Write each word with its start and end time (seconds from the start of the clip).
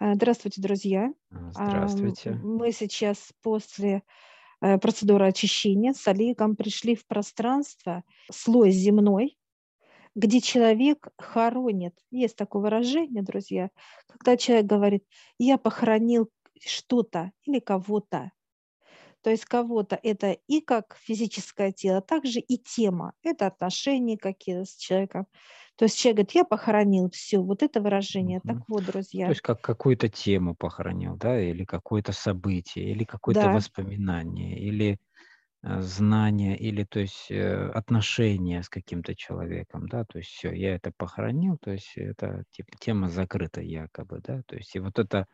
А, 0.00 0.14
здравствуйте, 0.14 0.60
друзья. 0.60 1.12
Здравствуйте. 1.52 2.30
Мы 2.30 2.70
сейчас 2.70 3.32
после 3.42 4.02
э, 4.60 4.78
процедуры 4.78 5.26
очищения 5.26 5.92
с 5.92 6.06
Олегом 6.06 6.54
пришли 6.54 6.94
в 6.94 7.04
пространство, 7.04 8.04
слой 8.30 8.70
земной, 8.70 9.36
где 10.14 10.40
человек 10.40 11.08
хоронит. 11.18 11.94
Есть 12.12 12.36
такое 12.36 12.62
выражение, 12.62 13.24
друзья, 13.24 13.70
когда 14.06 14.36
человек 14.36 14.66
говорит, 14.66 15.04
я 15.36 15.58
похоронил 15.58 16.30
что-то 16.64 17.32
или 17.44 17.58
кого-то. 17.58 18.30
То 19.28 19.32
есть 19.32 19.44
кого-то 19.44 20.00
это 20.02 20.32
и 20.32 20.60
как 20.62 20.96
физическое 20.98 21.70
тело, 21.72 22.00
также 22.00 22.40
и 22.40 22.56
тема. 22.58 23.12
Это 23.22 23.46
отношения 23.46 24.16
какие-то 24.16 24.64
с 24.64 24.74
человеком. 24.76 25.26
То 25.76 25.84
есть 25.84 25.98
человек 25.98 26.16
говорит, 26.18 26.32
я 26.32 26.44
похоронил 26.44 27.10
все, 27.10 27.38
вот 27.40 27.62
это 27.62 27.80
выражение. 27.82 28.40
Мгм. 28.42 28.44
Так 28.46 28.64
вот, 28.68 28.84
друзья. 28.84 29.26
То 29.26 29.32
есть 29.32 29.42
как 29.42 29.60
какую-то 29.62 30.08
тему 30.08 30.54
похоронил, 30.56 31.16
да, 31.16 31.40
или 31.40 31.64
какое-то 31.64 32.12
событие, 32.12 32.90
или 32.90 33.04
какое-то 33.04 33.48
Да, 33.48 33.50
воспоминание, 33.50 34.58
или 34.58 34.98
э, 35.64 35.80
знание, 35.82 36.56
или 36.58 36.84
то 36.84 37.00
есть 37.00 37.30
э, 37.30 37.70
отношения 37.70 38.62
с 38.62 38.68
каким-то 38.70 39.16
человеком, 39.16 39.88
да, 39.88 40.04
то 40.04 40.18
есть 40.18 40.30
все, 40.30 40.52
я 40.52 40.76
это 40.76 40.92
похоронил, 40.96 41.58
то 41.60 41.72
есть 41.72 41.92
это 41.96 42.44
типа 42.52 42.70
тема 42.80 43.08
закрыта 43.10 43.62
якобы, 43.62 44.20
да, 44.22 44.42
то 44.46 44.56
есть 44.56 44.74
и 44.76 44.80
вот 44.80 44.98
это 44.98 45.26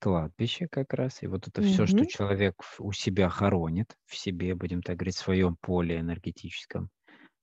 кладбище 0.00 0.68
как 0.68 0.92
раз, 0.94 1.22
и 1.22 1.26
вот 1.26 1.48
это 1.48 1.62
все, 1.62 1.86
что 1.86 2.04
мгм. 2.04 2.08
человек 2.08 2.62
в- 2.62 2.80
у 2.80 2.92
себя 2.92 3.28
хоронит, 3.28 3.96
в 4.06 4.16
себе, 4.16 4.54
будем 4.54 4.82
так 4.82 4.96
говорить, 4.96 5.16
в 5.16 5.20
своем 5.20 5.56
поле 5.60 6.00
энергетическом, 6.00 6.90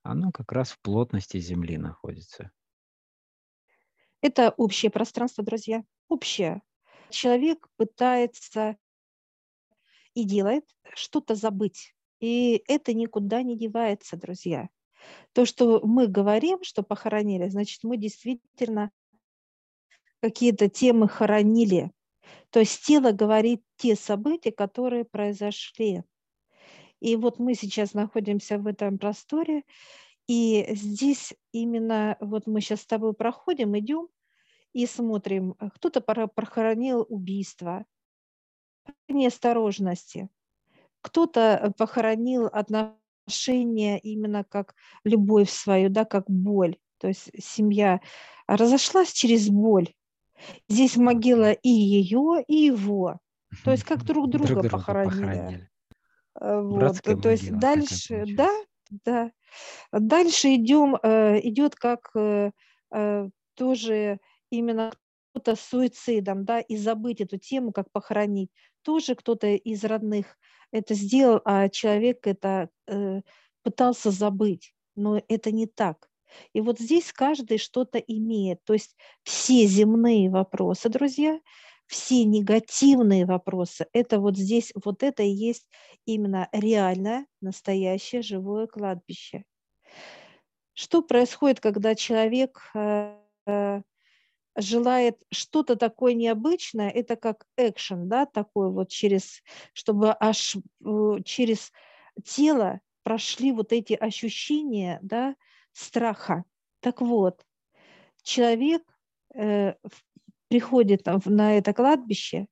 оно 0.04 0.32
как 0.32 0.52
раз 0.54 0.72
в 0.74 0.82
плотности 0.82 1.40
Земли 1.40 1.78
находится. 1.78 2.52
это 4.22 4.52
общее 4.58 4.92
пространство, 4.92 5.44
друзья. 5.44 5.84
Общее. 6.08 6.62
Человек 7.10 7.68
пытается 7.78 8.78
и 10.14 10.26
делает 10.26 10.66
что-то 10.94 11.36
забыть. 11.36 11.94
И 12.20 12.64
это 12.68 12.94
никуда 12.94 13.42
не 13.44 13.58
девается, 13.58 14.18
друзья. 14.18 14.70
То, 15.34 15.46
что 15.46 15.82
мы 15.86 16.08
говорим, 16.08 16.64
что 16.64 16.84
похоронили, 16.84 17.50
значит, 17.50 17.84
мы 17.84 17.98
действительно 17.98 18.92
какие-то 20.22 20.70
темы 20.70 21.08
хоронили. 21.08 21.92
То 22.50 22.60
есть 22.60 22.86
тело 22.86 23.12
говорит 23.12 23.64
те 23.78 23.96
события, 23.96 24.52
которые 24.52 25.06
произошли. 25.06 26.04
И 27.00 27.16
вот 27.16 27.40
мы 27.40 27.56
сейчас 27.56 27.94
находимся 27.94 28.58
в 28.58 28.68
этом 28.68 28.98
просторе, 29.00 29.64
и 30.28 30.68
здесь 30.76 31.34
именно 31.52 32.16
вот 32.20 32.46
мы 32.48 32.62
сейчас 32.62 32.82
с 32.82 32.86
тобой 32.86 33.14
проходим, 33.14 33.78
идем 33.78 34.08
и 34.74 34.86
смотрим, 34.86 35.56
кто-то 35.76 36.00
похоронил 36.02 37.06
убийство, 37.10 37.86
неосторожности, 39.08 40.30
кто-то 41.02 41.74
похоронил 41.78 42.46
отношения 42.46 44.00
именно 44.00 44.44
как 44.44 44.76
любовь 45.04 45.50
свою, 45.50 45.90
да, 45.90 46.06
как 46.06 46.30
боль. 46.30 46.78
То 47.00 47.08
есть 47.08 47.32
семья 47.40 48.00
разошлась 48.48 49.12
через 49.12 49.50
боль. 49.50 49.90
Здесь 50.68 50.98
могила 50.98 51.52
и 51.52 51.70
ее, 51.70 52.44
и 52.48 52.56
его. 52.56 53.20
То 53.64 53.72
есть 53.72 53.84
как 53.84 54.04
друг 54.04 54.30
Друг 54.30 54.46
друга 54.48 54.62
друга 54.62 54.78
похоронили. 54.78 55.22
похоронили. 55.22 55.70
Э, 56.40 56.62
Вот. 56.62 56.80
Братская 56.80 57.16
То 57.18 57.30
есть 57.30 57.44
могила 57.52 57.60
дальше, 57.62 58.26
да, 58.36 58.50
да. 59.06 59.32
Дальше 59.92 60.56
идем, 60.56 60.96
э, 61.02 61.40
идет 61.44 61.76
как 61.76 62.12
э, 62.16 62.52
тоже 63.56 64.20
именно 64.50 64.92
кто-то 65.34 65.56
с 65.56 65.62
суицидом, 65.62 66.46
да, 66.46 66.60
и 66.60 66.78
забыть 66.78 67.22
эту 67.22 67.38
тему, 67.38 67.72
как 67.72 67.92
похоронить. 67.92 68.50
Тоже 68.82 69.16
кто-то 69.16 69.48
из 69.48 69.84
родных 69.84 70.38
это 70.72 70.94
сделал, 70.94 71.42
а 71.46 71.70
человек 71.70 72.26
это 72.28 72.70
пытался 73.64 74.12
забыть. 74.12 74.74
Но 74.96 75.22
это 75.28 75.52
не 75.52 75.68
так. 75.68 76.11
И 76.54 76.62
вот 76.62 76.80
здесь 76.80 77.12
каждый 77.14 77.58
что-то 77.58 77.98
имеет. 78.00 78.64
То 78.64 78.74
есть 78.74 78.96
все 79.24 79.66
земные 79.66 80.30
вопросы, 80.30 80.90
друзья, 80.90 81.40
все 81.92 82.24
негативные 82.24 83.26
вопросы, 83.26 83.86
это 83.92 84.20
вот 84.20 84.38
здесь, 84.38 84.72
вот 84.86 85.04
это 85.04 85.24
и 85.24 85.30
есть 85.30 85.68
именно 86.06 86.48
реальное, 86.54 87.26
настоящее 87.42 88.22
живое 88.22 88.66
кладбище. 88.68 89.44
Что 90.74 91.02
происходит, 91.02 91.60
когда 91.60 91.94
человек 91.96 92.62
э, 92.74 93.18
э, 93.46 93.82
желает 94.56 95.18
что-то 95.32 95.76
такое 95.76 96.14
необычное, 96.14 96.90
это 96.90 97.18
как 97.18 97.46
экшен, 97.58 98.08
да, 98.08 98.26
такой 98.26 98.72
вот 98.72 98.90
через, 98.90 99.44
чтобы 99.74 100.16
аж 100.18 100.56
э, 100.56 101.16
через 101.26 101.74
тело 102.24 102.80
прошли 103.04 103.52
вот 103.52 103.74
эти 103.74 103.94
ощущения, 103.94 105.00
да, 105.02 105.36
страха. 105.74 106.44
Так 106.80 107.02
вот, 107.02 107.46
человек 108.24 108.84
э, 109.36 109.76
приходит 110.48 111.06
на 111.26 111.58
это 111.58 111.74
кладбище, 111.74 112.48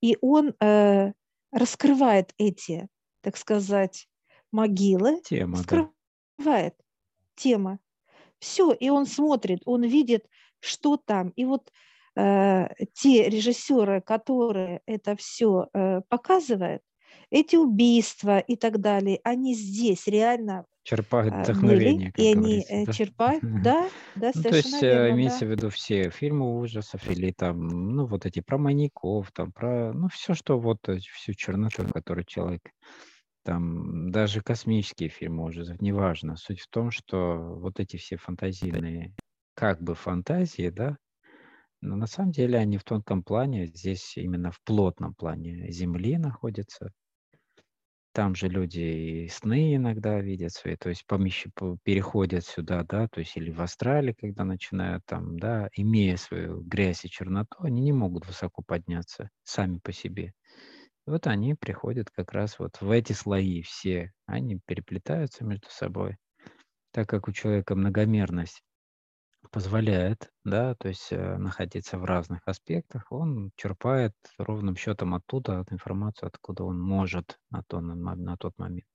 и 0.00 0.16
он 0.20 0.54
э, 0.60 1.12
раскрывает 1.50 2.32
эти, 2.38 2.88
так 3.20 3.36
сказать, 3.36 4.08
могилы, 4.50 5.20
Тема, 5.24 5.58
да. 5.68 5.90
раскрывает 6.38 6.74
тема. 7.34 7.78
Все, 8.38 8.72
и 8.72 8.90
он 8.90 9.06
смотрит, 9.06 9.62
он 9.64 9.84
видит, 9.84 10.26
что 10.60 10.96
там. 10.96 11.30
И 11.30 11.44
вот 11.44 11.70
э, 12.16 12.68
те 12.92 13.28
режиссеры, 13.28 14.00
которые 14.00 14.82
это 14.86 15.16
все 15.16 15.68
показывают, 16.08 16.82
эти 17.32 17.56
убийства 17.56 18.38
и 18.38 18.56
так 18.56 18.80
далее, 18.80 19.20
они 19.24 19.54
здесь 19.54 20.06
реально 20.06 20.66
Черпает 20.84 21.32
а, 21.32 21.36
были, 21.36 21.44
вдохновение, 21.44 22.12
как 22.12 22.18
и 22.18 22.32
они 22.32 22.40
говорится, 22.40 22.74
э, 22.74 22.86
да? 22.86 22.92
черпают, 22.92 23.42
да, 23.62 23.88
да, 24.16 24.30
Ну, 24.34 24.42
то 24.42 24.56
есть 24.56 24.82
э, 24.82 24.86
верно, 24.86 25.14
имеется 25.14 25.40
да. 25.40 25.46
в 25.46 25.50
виду 25.50 25.70
все 25.70 26.10
фильмы 26.10 26.58
ужасов 26.58 27.08
или 27.08 27.30
там, 27.32 27.68
ну, 27.68 28.06
вот 28.06 28.26
эти 28.26 28.40
про 28.40 28.58
маньяков, 28.58 29.30
там, 29.32 29.52
про, 29.52 29.92
ну, 29.92 30.08
все, 30.08 30.34
что 30.34 30.58
вот, 30.58 30.88
э, 30.88 30.98
всю 30.98 31.34
черноту, 31.34 31.86
которую 31.86 32.24
человек, 32.24 32.62
там, 33.44 34.10
даже 34.10 34.40
космические 34.40 35.08
фильмы 35.08 35.44
ужасов, 35.44 35.80
неважно. 35.80 36.36
Суть 36.36 36.60
в 36.60 36.68
том, 36.68 36.90
что 36.90 37.36
вот 37.36 37.78
эти 37.78 37.96
все 37.96 38.16
фантазийные, 38.16 39.14
как 39.54 39.80
бы 39.80 39.94
фантазии, 39.94 40.68
да, 40.68 40.96
но 41.80 41.96
на 41.96 42.06
самом 42.06 42.32
деле 42.32 42.58
они 42.58 42.76
в 42.78 42.84
тонком 42.84 43.22
плане, 43.22 43.66
здесь 43.66 44.16
именно 44.16 44.50
в 44.50 44.60
плотном 44.62 45.14
плане 45.14 45.70
Земли 45.70 46.16
находятся. 46.16 46.92
Там 48.12 48.34
же 48.34 48.48
люди 48.48 48.78
и 48.80 49.28
сны 49.28 49.74
иногда 49.76 50.20
видят 50.20 50.52
свои, 50.52 50.76
то 50.76 50.90
есть 50.90 51.04
помещ- 51.08 51.50
по- 51.54 51.78
переходят 51.82 52.44
сюда, 52.44 52.84
да, 52.84 53.08
то 53.08 53.20
есть 53.20 53.36
или 53.38 53.50
в 53.50 53.60
астрале, 53.62 54.14
когда 54.14 54.44
начинают 54.44 55.02
там, 55.06 55.38
да, 55.38 55.70
имея 55.74 56.16
свою 56.18 56.60
грязь 56.62 57.04
и 57.06 57.10
черноту, 57.10 57.56
они 57.60 57.80
не 57.80 57.92
могут 57.92 58.26
высоко 58.26 58.62
подняться 58.62 59.30
сами 59.44 59.78
по 59.78 59.92
себе. 59.92 60.34
Вот 61.06 61.26
они 61.26 61.54
приходят 61.54 62.10
как 62.10 62.32
раз 62.32 62.58
вот 62.58 62.80
в 62.80 62.90
эти 62.90 63.12
слои 63.12 63.62
все, 63.62 64.12
они 64.26 64.60
переплетаются 64.66 65.44
между 65.44 65.68
собой, 65.70 66.16
так 66.92 67.08
как 67.08 67.28
у 67.28 67.32
человека 67.32 67.74
многомерность 67.74 68.62
позволяет, 69.50 70.30
да, 70.44 70.74
то 70.74 70.88
есть 70.88 71.12
э, 71.12 71.36
находиться 71.38 71.98
в 71.98 72.04
разных 72.04 72.40
аспектах, 72.46 73.10
он 73.12 73.50
черпает 73.56 74.14
ровным 74.38 74.76
счетом 74.76 75.14
оттуда 75.14 75.60
от 75.60 75.72
информацию, 75.72 76.28
откуда 76.28 76.64
он 76.64 76.80
может 76.80 77.38
на, 77.50 77.62
то, 77.64 77.80
на, 77.80 77.94
на 78.14 78.36
тот 78.36 78.58
момент. 78.58 78.86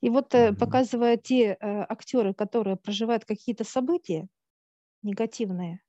И 0.00 0.10
вот 0.10 0.34
Мгм. 0.36 0.56
показывая 0.58 1.16
те 1.16 1.52
э, 1.52 1.56
актеры, 1.88 2.34
которые 2.34 2.76
проживают 2.76 3.24
какие-то 3.24 3.64
события 3.64 4.28
негативные, 5.02 5.82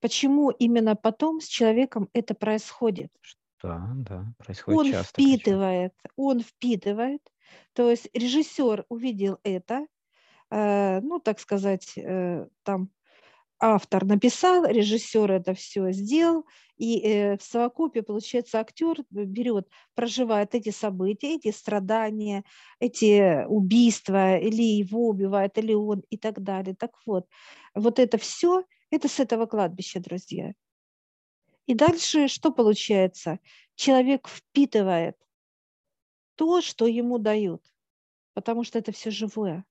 почему 0.00 0.50
именно 0.50 0.96
потом 0.96 1.40
с 1.40 1.46
человеком 1.46 2.10
это 2.14 2.34
происходит? 2.34 3.10
Да, 3.60 3.92
да, 3.96 4.32
происходит 4.38 4.80
Он 4.80 4.92
часто 4.92 5.22
причем. 5.22 5.60
впитывает, 5.62 5.94
он 6.16 6.40
впитывает, 6.40 7.22
то 7.72 7.90
есть 7.90 8.08
режиссер 8.14 8.84
увидел 8.88 9.38
это, 9.42 9.86
ну, 10.50 11.20
так 11.20 11.40
сказать, 11.40 11.92
э, 11.96 12.46
там 12.62 12.90
автор 13.58 14.04
написал, 14.04 14.64
режиссер 14.66 15.30
это 15.30 15.54
все 15.54 15.90
сделал, 15.92 16.44
и 16.76 17.00
э, 17.00 17.36
в 17.38 17.42
совокупе, 17.42 18.02
получается, 18.02 18.58
актер 18.60 19.04
берет, 19.10 19.68
проживает 19.94 20.54
эти 20.54 20.70
события, 20.70 21.36
эти 21.36 21.50
страдания, 21.50 22.44
эти 22.80 23.44
убийства, 23.46 24.36
или 24.36 24.62
его 24.62 25.08
убивают, 25.08 25.56
или 25.56 25.72
он, 25.72 26.02
и 26.10 26.18
так 26.18 26.42
далее. 26.42 26.74
Так 26.74 26.92
вот, 27.06 27.26
вот 27.74 27.98
это 27.98 28.18
все, 28.18 28.64
это 28.90 29.08
с 29.08 29.20
этого 29.20 29.46
кладбища, 29.46 30.00
друзья. 30.00 30.52
И 31.66 31.74
дальше 31.74 32.28
что 32.28 32.52
получается? 32.52 33.38
Человек 33.76 34.28
впитывает 34.28 35.16
то, 36.34 36.60
что 36.60 36.86
ему 36.86 37.18
дают, 37.18 37.62
потому 38.34 38.64
что 38.64 38.78
это 38.78 38.92
все 38.92 39.10
живое. 39.10 39.64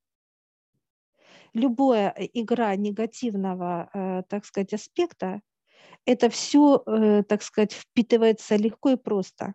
Любая 1.54 2.10
игра 2.34 2.76
негативного, 2.76 3.90
э, 3.94 4.24
так 4.28 4.46
сказать, 4.46 4.74
аспекта, 4.74 5.42
это 6.06 6.30
все, 6.30 6.84
э, 6.86 7.24
так 7.24 7.44
сказать, 7.44 7.74
впитывается 7.74 8.56
легко 8.56 8.92
и 8.92 8.96
просто. 8.96 9.54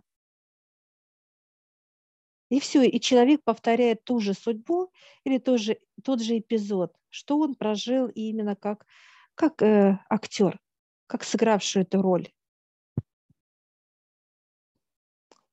И 2.50 2.60
все, 2.60 2.82
и 2.82 3.00
человек 3.00 3.42
повторяет 3.44 4.04
ту 4.04 4.20
же 4.20 4.32
судьбу 4.32 4.90
или 5.24 5.38
тот 5.38 5.60
же, 5.60 5.78
тот 6.02 6.22
же 6.22 6.38
эпизод, 6.38 6.94
что 7.10 7.38
он 7.38 7.54
прожил 7.54 8.08
именно 8.08 8.56
как, 8.56 8.86
как 9.34 9.60
э, 9.62 9.98
актер, 10.08 10.58
как 11.06 11.24
сыгравший 11.24 11.82
эту 11.82 12.00
роль. 12.00 12.28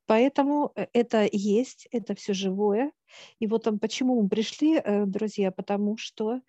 Поэтому 0.06 0.72
э, 0.76 0.88
это 0.94 1.28
есть, 1.32 1.88
это 1.92 2.16
все 2.16 2.34
живое. 2.34 2.92
И 3.40 3.48
вот 3.48 3.64
там, 3.64 3.80
почему 3.80 4.22
мы 4.22 4.30
пришли, 4.30 4.78
э, 4.78 5.06
друзья, 5.06 5.52
потому 5.52 5.98
что 5.98 6.42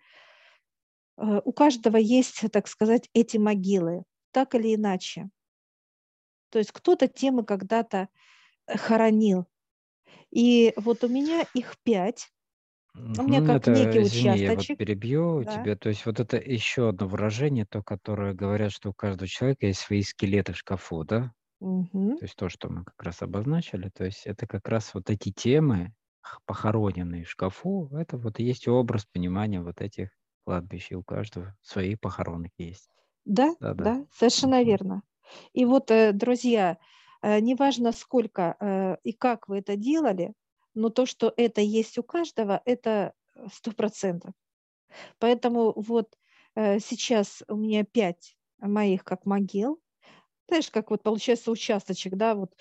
э, 1.17 1.41
у 1.43 1.51
каждого 1.51 1.97
есть, 1.97 2.43
так 2.51 2.67
сказать, 2.67 3.09
эти 3.13 3.37
могилы, 3.37 4.03
так 4.31 4.55
или 4.55 4.75
иначе. 4.75 5.29
То 6.49 6.59
есть 6.59 6.71
кто-то 6.71 7.07
темы 7.07 7.43
когда-то 7.43 8.09
хоронил, 8.67 9.45
и 10.31 10.73
вот 10.75 11.03
у 11.03 11.07
меня 11.07 11.45
их 11.53 11.77
пять. 11.83 12.29
У 12.95 13.23
меня 13.23 13.41
Ну, 13.41 13.45
как 13.45 13.57
это, 13.57 13.71
некий 13.71 14.01
извини, 14.01 14.23
я 14.25 14.31
вот 14.31 14.39
участочек, 14.41 14.77
перебью 14.79 15.43
да. 15.43 15.51
тебя. 15.51 15.75
То 15.75 15.89
есть 15.89 16.05
вот 16.05 16.19
это 16.19 16.37
еще 16.37 16.89
одно 16.89 17.07
выражение, 17.07 17.65
то, 17.65 17.83
которое 17.83 18.33
говорят, 18.33 18.71
что 18.71 18.89
у 18.89 18.93
каждого 18.93 19.27
человека 19.27 19.67
есть 19.67 19.79
свои 19.79 20.01
скелеты 20.01 20.53
в 20.53 20.57
шкафу, 20.57 21.03
да? 21.03 21.31
Мгм. 21.59 22.17
То 22.17 22.25
есть 22.25 22.35
то, 22.35 22.49
что 22.49 22.69
мы 22.69 22.83
как 22.83 23.01
раз 23.03 23.21
обозначили, 23.21 23.89
то 23.89 24.03
есть 24.03 24.25
это 24.25 24.47
как 24.47 24.67
раз 24.67 24.93
вот 24.93 25.09
эти 25.09 25.31
темы, 25.31 25.93
похороненные 26.45 27.23
в 27.25 27.29
шкафу, 27.29 27.89
это 27.93 28.17
вот 28.17 28.39
и 28.39 28.43
есть 28.43 28.67
образ 28.67 29.05
понимания 29.05 29.61
вот 29.61 29.81
этих 29.81 30.09
кладбищ, 30.45 30.91
и 30.91 30.95
у 30.95 31.03
каждого 31.03 31.57
свои 31.61 31.95
похоронки 31.95 32.61
есть. 32.61 32.91
Да, 33.25 33.55
Да-да. 33.59 33.91
да, 33.91 34.05
совершенно 34.11 34.63
Мгм. 34.63 34.63
верно. 34.63 35.03
И 35.53 35.65
вот, 35.65 35.91
э, 35.91 36.11
друзья, 36.13 36.77
э, 37.21 37.39
неважно 37.39 37.91
сколько 37.91 38.55
э, 38.59 38.97
и 39.03 39.11
как 39.13 39.47
вы 39.49 39.59
это 39.59 39.75
делали, 39.75 40.33
но 40.73 40.89
то, 40.89 41.05
что 41.05 41.33
это 41.35 41.61
есть 41.61 41.97
у 41.97 42.03
каждого, 42.03 42.61
это 42.65 43.13
сто 43.51 43.71
процентов. 43.71 44.33
Поэтому 45.19 45.73
вот 45.75 46.17
сейчас 46.55 47.43
у 47.49 47.55
меня 47.57 47.85
пять 47.85 48.37
моих 48.59 49.03
как 49.05 49.25
могил. 49.25 49.81
Знаешь, 50.49 50.69
как 50.71 50.91
вот 50.91 51.03
получается 51.03 51.51
участочек, 51.51 52.15
да, 52.15 52.35
вот 52.35 52.55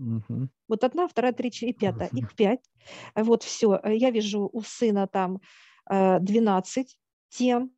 Мгм. 0.00 0.50
Вот 0.66 0.82
одна, 0.82 1.06
вторая, 1.06 1.32
три, 1.32 1.50
четыре, 1.50 1.74
пятая. 1.74 2.08
Их 2.14 2.34
пять. 2.34 2.64
Э, 3.14 3.22
Вот 3.22 3.42
все. 3.42 3.78
Я 3.84 4.10
вижу 4.10 4.48
у 4.50 4.62
сына 4.62 5.06
там 5.06 5.40
э, 5.90 6.18
12 6.20 6.98
тем, 7.28 7.72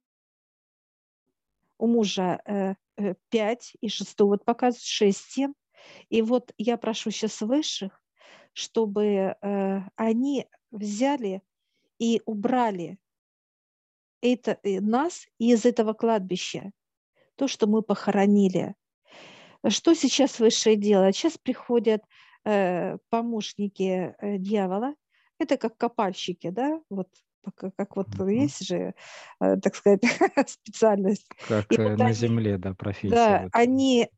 у 1.78 1.88
мужа 1.88 2.40
э, 2.46 2.74
э, 2.96 3.14
5 3.30 3.76
и 3.80 3.88
шестую 3.88 4.28
вот 4.28 4.44
показывают 4.44 4.84
6 4.84 5.34
тем. 5.34 5.54
И 6.10 6.22
вот 6.22 6.52
я 6.58 6.76
прошу 6.76 7.10
сейчас 7.10 7.40
высших, 7.40 8.00
чтобы 8.52 9.04
э, 9.42 9.80
они 9.96 10.46
взяли 10.70 11.42
и 11.98 12.22
убрали 12.24 12.98
это, 14.20 14.60
э, 14.62 14.80
нас 14.80 15.26
из 15.38 15.66
этого 15.66 15.92
кладбища, 15.92 16.70
то, 17.34 17.48
что 17.48 17.66
мы 17.66 17.82
похоронили. 17.82 18.76
Что 19.68 19.94
сейчас 19.94 20.40
высшее 20.40 20.76
делает? 20.76 21.16
Сейчас 21.16 21.38
приходят 21.38 22.02
э, 22.44 22.98
помощники 23.10 24.14
э, 24.18 24.38
дьявола. 24.38 24.94
Это 25.38 25.56
как 25.56 25.76
копальщики, 25.76 26.50
да? 26.50 26.80
Вот 26.90 27.08
как 27.76 27.96
вот 27.96 28.08
Мгм. 28.08 28.28
есть 28.28 28.64
же, 28.66 28.94
э, 29.40 29.56
так 29.56 29.74
сказать, 29.74 30.00
специальность. 30.48 31.28
Как 31.40 31.70
И 31.70 31.78
вот 31.78 31.98
на 31.98 32.10
они, 32.10 32.12
земле, 32.12 32.58
да, 32.58 32.74
профессия. 32.74 33.36
да, 33.36 33.44
Вот. 33.44 33.52
они 33.52 34.08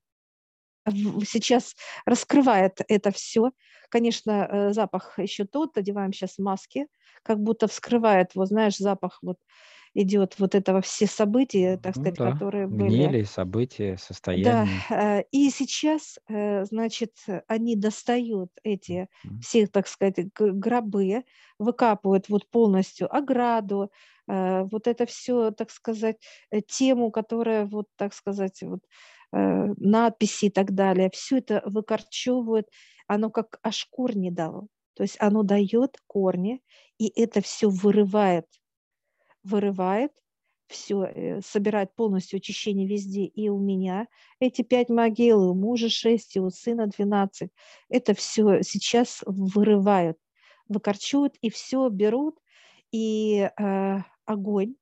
сейчас 0.87 1.75
раскрывают 2.07 2.81
это 2.89 3.11
все. 3.11 3.53
Конечно, 3.89 4.71
запах 4.73 5.19
еще 5.19 5.45
тот, 5.45 5.77
одеваем 5.79 6.13
сейчас 6.13 6.39
маски, 6.39 6.87
как 7.23 7.39
будто 7.41 7.69
вскрывает, 7.69 8.35
вот 8.35 8.49
знаешь, 8.49 8.77
запах 8.77 9.19
вот 9.23 9.39
идет 9.95 10.39
вот 10.39 10.55
этого 10.55 10.81
все 10.83 11.07
события, 11.07 11.79
так 11.79 11.95
Ну 11.95 11.97
сказать, 11.97 12.19
да, 12.19 12.21
которые 12.21 12.67
были. 12.69 13.17
гнили, 13.17 13.23
события, 13.25 13.97
Да, 14.33 14.67
состояния. 14.67 14.85
э, 14.91 15.23
и 15.31 15.49
сейчас, 15.51 16.19
э, 16.29 16.65
значит, 16.65 17.13
они 17.47 17.77
достают 17.77 18.51
эти 18.65 19.09
все, 19.39 19.67
так 19.69 19.87
сказать, 19.87 20.17
гробы, 20.35 21.25
выкапывают 21.59 22.29
вот 22.29 22.51
полностью 22.51 23.15
ограду, 23.15 23.93
э, 24.29 24.63
вот 24.65 24.89
это 24.89 25.07
все, 25.07 25.53
так 25.53 25.71
сказать, 25.71 26.17
э, 26.51 26.63
тему, 26.63 27.11
которая 27.13 27.65
вот, 27.67 27.87
так 27.97 28.13
сказать, 28.15 28.61
вот 28.63 28.81
надписи 29.33 30.45
и 30.47 30.51
так 30.51 30.75
далее, 30.75 31.11
все 31.13 31.39
это 31.39 31.61
выкорчевывают, 31.67 32.69
оно 33.09 33.31
как 33.31 33.59
аж 33.65 33.85
корни 33.91 34.31
дало. 34.31 34.69
То 34.95 35.03
есть 35.03 35.17
оно 35.19 35.43
дает 35.43 35.97
корни, 36.07 36.63
и 36.99 37.09
это 37.21 37.41
все 37.41 37.69
вырывает, 37.69 38.47
вырывает, 39.45 40.13
все, 40.67 41.41
собирает 41.45 41.95
полностью 41.95 42.39
очищение 42.39 42.87
везде. 42.87 43.25
И 43.25 43.49
у 43.49 43.59
меня 43.59 44.09
эти 44.41 44.63
пять 44.63 44.89
могил, 44.89 45.51
у 45.51 45.55
мужа 45.55 45.89
шесть, 45.89 46.37
и 46.37 46.41
у 46.41 46.51
сына 46.51 46.87
двенадцать. 46.87 47.51
Это 47.89 48.15
все 48.15 48.63
сейчас 48.63 49.23
вырывают, 49.27 50.19
выкорчуют, 50.69 51.37
и 51.43 51.51
все 51.51 51.89
берут, 51.89 52.39
и 52.91 53.51
э, 53.59 53.99
огонь, 54.25 54.75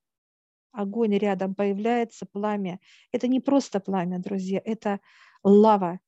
огонь 0.71 1.19
рядом 1.19 1.55
появляется, 1.55 2.27
пламя. 2.27 2.79
Это 3.11 3.27
не 3.29 3.41
просто 3.41 3.81
пламя, 3.81 4.19
друзья, 4.19 4.63
это 4.65 5.01
лава, 5.43 6.01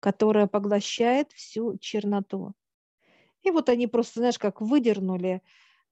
которая 0.00 0.46
поглощает 0.46 1.32
всю 1.32 1.76
черноту. 1.78 2.54
И 3.42 3.50
вот 3.50 3.68
они 3.68 3.86
просто, 3.86 4.20
знаешь, 4.20 4.38
как 4.38 4.60
выдернули, 4.60 5.42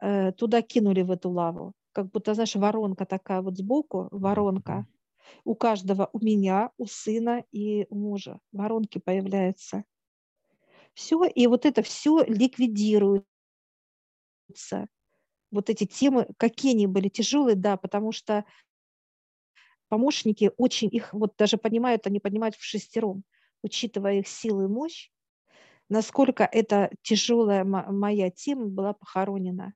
э, 0.01 0.33
туда 0.33 0.63
кинули 0.63 1.03
в 1.03 1.11
эту 1.11 1.31
лаву. 1.31 1.75
Как 1.97 2.11
будто, 2.11 2.35
знаешь, 2.35 2.55
воронка 2.55 3.07
такая 3.07 3.41
вот 3.41 3.57
сбоку, 3.57 4.09
воронка. 4.11 4.87
У 5.45 5.55
каждого, 5.55 6.11
у 6.13 6.21
меня, 6.21 6.71
у 6.79 6.87
сына 6.87 7.45
и 7.53 7.87
у 7.91 7.97
мужа 7.97 8.39
воронки 8.53 8.99
появляются. 8.99 9.85
Все, 10.95 11.25
и 11.27 11.47
вот 11.47 11.65
это 11.65 11.83
все 11.83 12.25
ликвидируется. 12.25 13.25
Вот 15.51 15.71
эти 15.71 15.87
темы, 15.87 16.29
какие 16.39 16.75
они 16.75 16.87
были 16.87 17.09
тяжелые, 17.09 17.57
да, 17.57 17.77
потому 17.77 18.13
что 18.13 18.45
помощники 19.89 20.51
очень 20.57 20.89
их 20.93 21.13
вот 21.13 21.35
даже 21.39 21.57
понимают, 21.57 22.07
они 22.07 22.21
понимают 22.21 22.57
в 22.57 22.63
шестером, 22.65 23.25
учитывая 23.63 24.21
их 24.21 24.29
силу 24.29 24.65
и 24.65 24.69
мощь, 24.69 25.11
насколько 25.89 26.45
эта 26.45 26.91
тяжелая 27.03 27.65
мо- 27.65 27.91
моя 27.91 28.31
тема 28.31 28.67
была 28.67 28.95
похоронена. 28.95 29.75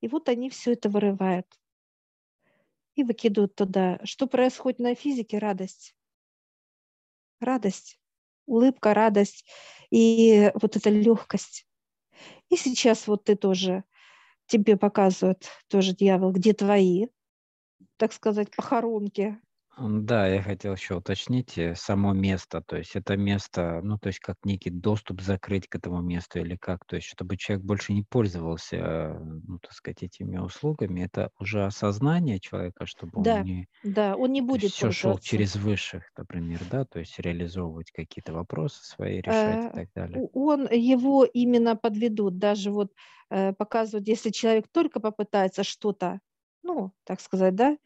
И 0.00 0.08
вот 0.08 0.28
они 0.28 0.50
все 0.50 0.72
это 0.72 0.88
вырывают 0.88 1.46
и 2.94 3.04
выкидывают 3.04 3.54
туда. 3.54 4.00
Что 4.04 4.26
происходит 4.26 4.78
на 4.78 4.94
физике? 4.94 5.38
Радость. 5.38 5.94
Радость. 7.40 8.00
Улыбка, 8.46 8.94
радость 8.94 9.44
и 9.90 10.50
вот 10.54 10.76
эта 10.76 10.90
легкость. 10.90 11.66
И 12.48 12.56
сейчас 12.56 13.06
вот 13.06 13.24
ты 13.24 13.36
тоже, 13.36 13.84
тебе 14.46 14.76
показывают 14.76 15.48
тоже 15.68 15.94
дьявол, 15.94 16.32
где 16.32 16.52
твои, 16.52 17.08
так 17.96 18.12
сказать, 18.12 18.54
похоронки. 18.54 19.40
Да, 19.78 20.26
я 20.26 20.42
хотел 20.42 20.72
еще 20.74 20.94
уточнить 20.96 21.58
э, 21.58 21.74
само 21.74 22.14
место, 22.14 22.62
то 22.62 22.76
есть 22.78 22.96
это 22.96 23.16
место, 23.18 23.80
ну, 23.82 23.98
то 23.98 24.06
есть 24.08 24.20
как 24.20 24.36
некий 24.44 24.70
доступ 24.70 25.20
закрыть 25.20 25.68
к 25.68 25.74
этому 25.76 26.00
месту 26.00 26.38
или 26.40 26.56
как, 26.56 26.86
то 26.86 26.96
есть 26.96 27.08
чтобы 27.08 27.36
человек 27.36 27.64
больше 27.66 27.92
не 27.92 28.02
пользовался, 28.02 28.76
э, 28.76 29.18
ну, 29.18 29.58
так 29.58 29.72
сказать, 29.72 30.02
этими 30.02 30.38
услугами, 30.38 31.02
это 31.02 31.30
уже 31.38 31.64
осознание 31.66 32.40
человека, 32.40 32.86
чтобы 32.86 33.20
он 33.20 33.28
Да, 33.28 33.38
не, 33.42 33.66
да, 33.82 34.16
он 34.16 34.32
не 34.32 34.42
то 34.50 34.56
есть 34.58 34.66
будет 34.66 34.74
все 34.74 34.90
шел 34.90 35.18
пользоваться. 35.20 35.20
через 35.20 35.56
высших, 35.56 36.10
например, 36.18 36.64
да, 36.66 36.84
то 36.86 37.00
есть 37.00 37.18
реализовывать 37.18 37.90
какие-то 37.92 38.32
вопросы 38.34 38.84
свои, 38.84 39.20
решать 39.20 39.66
и 39.66 39.68
Э, 39.68 39.80
так 39.80 39.88
далее. 39.94 40.22
у- 40.22 40.30
Он 40.50 40.68
его 40.70 41.24
именно 41.24 41.76
подведут, 41.76 42.38
даже 42.38 42.70
вот 42.70 42.92
э, 43.30 43.52
показывают, 43.52 44.06
если 44.08 44.30
человек 44.30 44.68
только 44.68 45.00
попытается 45.00 45.64
что-то, 45.64 46.20
ну, 46.62 46.92
так 47.04 47.20
сказать, 47.20 47.54
да, 47.56 47.76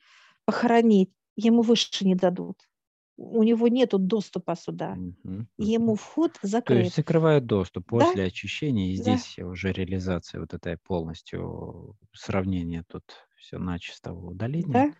похоронить, 0.46 1.12
ему 1.40 1.62
выше 1.62 2.04
не 2.06 2.14
дадут. 2.14 2.68
У 3.16 3.42
него 3.42 3.68
нет 3.68 3.90
доступа 3.92 4.56
сюда. 4.56 4.98
Мгм, 4.98 5.48
Ему 5.58 5.96
вход 5.96 6.38
То 6.64 6.74
есть 6.74 6.94
закрыт. 6.94 6.94
закрывают 6.94 7.46
доступ 7.46 7.86
Да, 7.92 8.10
после 8.10 8.24
очищения, 8.24 8.92
и 8.92 8.96
да, 8.96 9.24
здесь 9.24 9.38
уже 9.38 9.72
реализация 9.72 10.40
вот 10.40 10.54
этой 10.54 10.78
полностью 10.78 11.96
сравнения 12.14 12.84
тут 12.88 13.04
все 13.36 13.58
начисто 13.58 14.12
удаления. 14.14 14.86
да, 14.86 14.94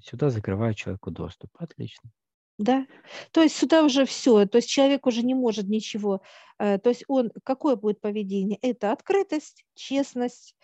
Сюда 0.00 0.30
закрывают 0.30 0.78
человеку 0.78 1.10
доступ. 1.12 1.50
Отлично. 1.58 2.10
да. 2.58 2.86
То 3.32 3.42
есть 3.42 3.56
сюда 3.56 3.82
уже 3.84 4.04
все. 4.06 4.46
То 4.46 4.56
есть 4.58 4.68
человек 4.68 5.06
уже 5.06 5.22
не 5.22 5.34
может 5.34 5.66
ничего. 5.68 6.22
э, 6.58 6.78
То 6.78 6.90
есть 6.90 7.04
он, 7.08 7.32
какое 7.44 7.74
будет 7.76 8.00
поведение? 8.00 8.58
Это 8.62 8.92
открытость, 8.92 9.64
честность. 9.74 10.54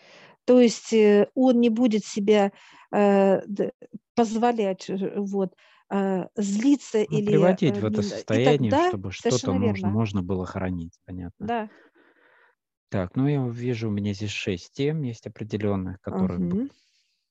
То 0.45 0.59
есть 0.59 0.93
э, 0.93 1.29
он 1.35 1.59
не 1.61 1.69
будет 1.69 2.05
себя 2.05 2.51
э, 2.93 3.41
позволять 4.15 4.89
э, 4.89 5.13
вот, 5.17 5.55
злиться 6.35 7.03
Ну, 7.09 7.21
или 7.21 7.21
приводить 7.21 7.77
в 7.79 7.85
это 7.85 8.01
состояние, 8.01 8.75
тогда 8.75 8.81
чтобы 8.81 9.11
что-то 9.11 9.53
верно, 9.53 9.91
можно 9.91 10.23
было 10.23 10.47
хранить, 10.47 10.97
понятно. 11.05 11.51
да. 11.51 11.69
Так, 12.89 13.15
ну 13.15 13.27
я 13.27 13.47
вижу, 13.47 13.87
у 13.87 13.91
меня 13.91 14.13
здесь 14.13 14.29
шесть 14.29 14.73
тем 14.73 15.01
есть 15.01 15.25
определенных, 15.25 15.99
которые 15.99 16.39
Мгм. 16.39 16.69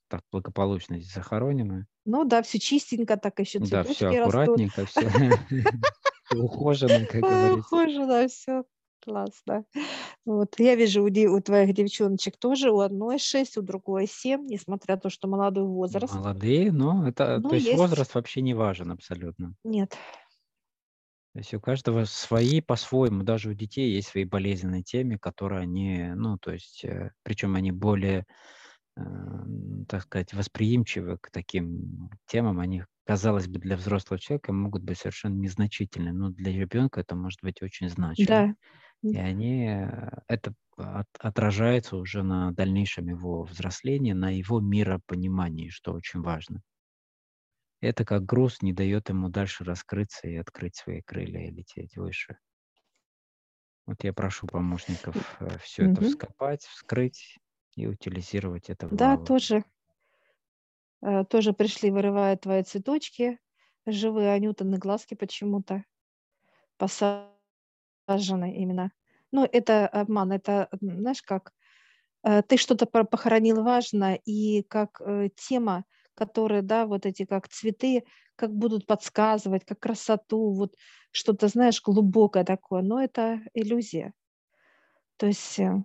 так 0.09 0.23
благополучно 0.31 0.99
здесь 0.99 1.13
захоронены. 1.13 1.87
Ну 2.05 2.25
да, 2.25 2.41
все 2.41 2.59
чистенько, 2.59 3.17
так 3.17 3.39
еще 3.39 3.59
Да, 3.59 3.83
все 3.85 4.07
цветочки 4.07 4.13
растут. 4.15 4.61
аккуратненько, 4.61 4.85
все 4.85 5.07
ухожено, 6.29 7.05
как 7.07 7.25
говорится. 7.25 7.79
Похоже 7.79 8.05
на 8.05 8.27
все. 8.27 8.63
Классно. 9.03 9.65
Вот. 10.25 10.59
Я 10.59 10.75
вижу, 10.75 11.03
у, 11.03 11.07
у 11.07 11.41
твоих 11.41 11.73
девчоночек 11.73 12.37
тоже, 12.37 12.71
у 12.71 12.79
одной 12.79 13.17
6, 13.17 13.57
у 13.57 13.61
другой 13.61 14.05
7, 14.07 14.45
несмотря 14.45 14.95
на 14.95 15.01
то, 15.01 15.09
что 15.09 15.27
молодой 15.27 15.65
возраст. 15.65 16.13
Молодые, 16.13 16.71
но 16.71 17.07
это, 17.07 17.39
Но 17.39 17.49
то 17.49 17.55
есть 17.55 17.67
есть... 17.67 17.79
возраст 17.79 18.13
вообще 18.13 18.41
не 18.41 18.53
важен 18.53 18.91
абсолютно. 18.91 19.55
Нет. 19.63 19.97
То 21.33 21.39
есть 21.39 21.53
у 21.53 21.61
каждого 21.61 22.03
свои 22.03 22.59
по-своему, 22.59 23.23
даже 23.23 23.49
у 23.49 23.53
детей 23.53 23.93
есть 23.93 24.09
свои 24.09 24.25
болезненные 24.25 24.83
темы, 24.83 25.17
которые 25.17 25.61
они, 25.61 26.11
ну, 26.13 26.37
то 26.37 26.51
есть, 26.51 26.85
причем 27.23 27.55
они 27.55 27.71
более, 27.71 28.25
э, 28.97 29.01
так 29.87 30.03
сказать, 30.03 30.33
восприимчивы 30.33 31.17
к 31.19 31.31
таким 31.31 32.09
темам, 32.25 32.59
они, 32.59 32.83
казалось 33.05 33.47
бы, 33.47 33.59
для 33.59 33.77
взрослого 33.77 34.19
человека 34.19 34.51
могут 34.51 34.83
быть 34.83 34.97
совершенно 34.97 35.35
незначительны, 35.35 36.11
но 36.11 36.29
для 36.31 36.51
ребенка 36.51 36.99
это 36.99 37.15
может 37.15 37.39
быть 37.41 37.61
очень 37.61 37.87
значимо. 37.87 38.27
Да. 38.27 38.55
И 39.09 39.17
они, 39.17 39.67
э, 39.67 40.21
это 40.27 40.53
от- 40.77 41.07
отражается 41.19 41.97
уже 41.97 42.23
на 42.23 42.51
дальнейшем 42.51 43.07
его 43.09 43.43
взрослении, 43.43 44.13
на 44.13 44.31
его 44.35 44.59
миропонимании, 44.61 45.69
что 45.69 45.93
очень 45.93 46.21
важно. 46.21 46.61
Это 47.79 48.05
как 48.05 48.25
груз 48.25 48.63
не 48.63 48.73
дает 48.73 49.09
ему 49.09 49.29
дальше 49.29 49.63
раскрыться 49.63 50.27
и 50.27 50.35
открыть 50.35 50.75
свои 50.77 51.03
крылья 51.03 51.45
и 51.47 51.51
лететь 51.51 51.95
выше. 51.95 52.39
Вот 53.85 54.03
я 54.03 54.11
прошу 54.13 54.47
помощников 54.47 55.39
все 55.61 55.85
это 55.85 56.01
вскопать, 56.01 56.63
вскрыть 56.63 57.37
и 57.75 57.85
утилизировать 57.87 58.69
это 58.71 58.87
в 58.87 58.95
Да, 58.99 59.17
тоже, 59.17 59.63
э, 61.01 61.23
тоже 61.25 61.53
пришли, 61.53 61.91
вырывают 61.91 62.41
твои 62.41 62.63
цветочки, 62.63 63.39
живые 63.85 64.31
анютины 64.33 64.77
глазки 64.77 65.13
почему-то 65.15 65.83
посажены 68.05 68.55
именно. 68.55 68.91
Ну, 69.31 69.47
это 69.49 69.87
обман, 69.87 70.31
это, 70.31 70.67
знаешь, 70.81 71.21
как 71.21 71.53
э, 72.23 72.41
ты 72.43 72.57
что-то 72.57 72.85
похоронил 72.85 73.63
важно, 73.63 74.15
и 74.15 74.63
как 74.63 75.01
э, 75.01 75.29
тема, 75.35 75.85
которая, 76.15 76.61
да, 76.61 76.85
вот 76.85 77.05
эти 77.05 77.25
как 77.25 77.47
цветы, 77.47 78.03
как 78.35 78.53
будут 78.53 78.85
подсказывать, 78.85 79.65
как 79.65 79.79
красоту, 79.79 80.51
вот 80.53 80.75
что-то, 81.11 81.47
знаешь, 81.47 81.81
глубокое 81.81 82.43
такое, 82.43 82.81
но 82.81 83.01
это 83.01 83.41
иллюзия. 83.53 84.13
То 85.17 85.27
есть 85.27 85.59
э, 85.59 85.83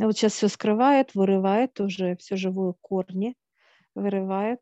вот 0.00 0.16
сейчас 0.16 0.34
все 0.34 0.48
скрывает, 0.48 1.14
вырывает 1.14 1.80
уже 1.80 2.16
все 2.16 2.36
живое 2.36 2.74
корни, 2.80 3.36
вырывает, 3.94 4.60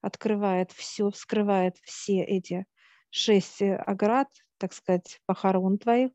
открывает 0.00 0.70
все, 0.72 1.10
вскрывает 1.10 1.76
все 1.82 2.22
эти 2.22 2.66
шесть 3.10 3.60
оград, 3.62 4.28
так 4.60 4.72
сказать, 4.74 5.20
похорон 5.26 5.78
твоих, 5.78 6.12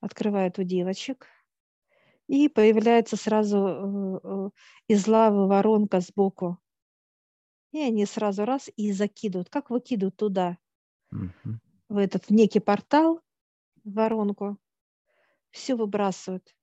открывает 0.00 0.58
у 0.58 0.62
девочек, 0.62 1.26
и 2.28 2.48
появляется 2.48 3.16
сразу 3.16 3.58
э, 3.58 4.20
э, 4.22 4.50
из 4.88 5.06
лавы 5.08 5.48
воронка 5.48 6.00
сбоку. 6.00 6.58
И 7.72 7.80
они 7.80 8.06
сразу 8.06 8.44
раз 8.44 8.70
и 8.76 8.92
закидывают, 8.92 9.50
как 9.50 9.70
выкидывают 9.70 10.16
туда, 10.16 10.58
Мгм. 11.12 11.60
в 11.88 11.96
этот 11.96 12.26
в 12.26 12.30
некий 12.30 12.60
портал, 12.60 13.20
в 13.84 13.94
воронку, 13.94 14.58
все 15.50 15.76
выбрасывают. 15.76 16.54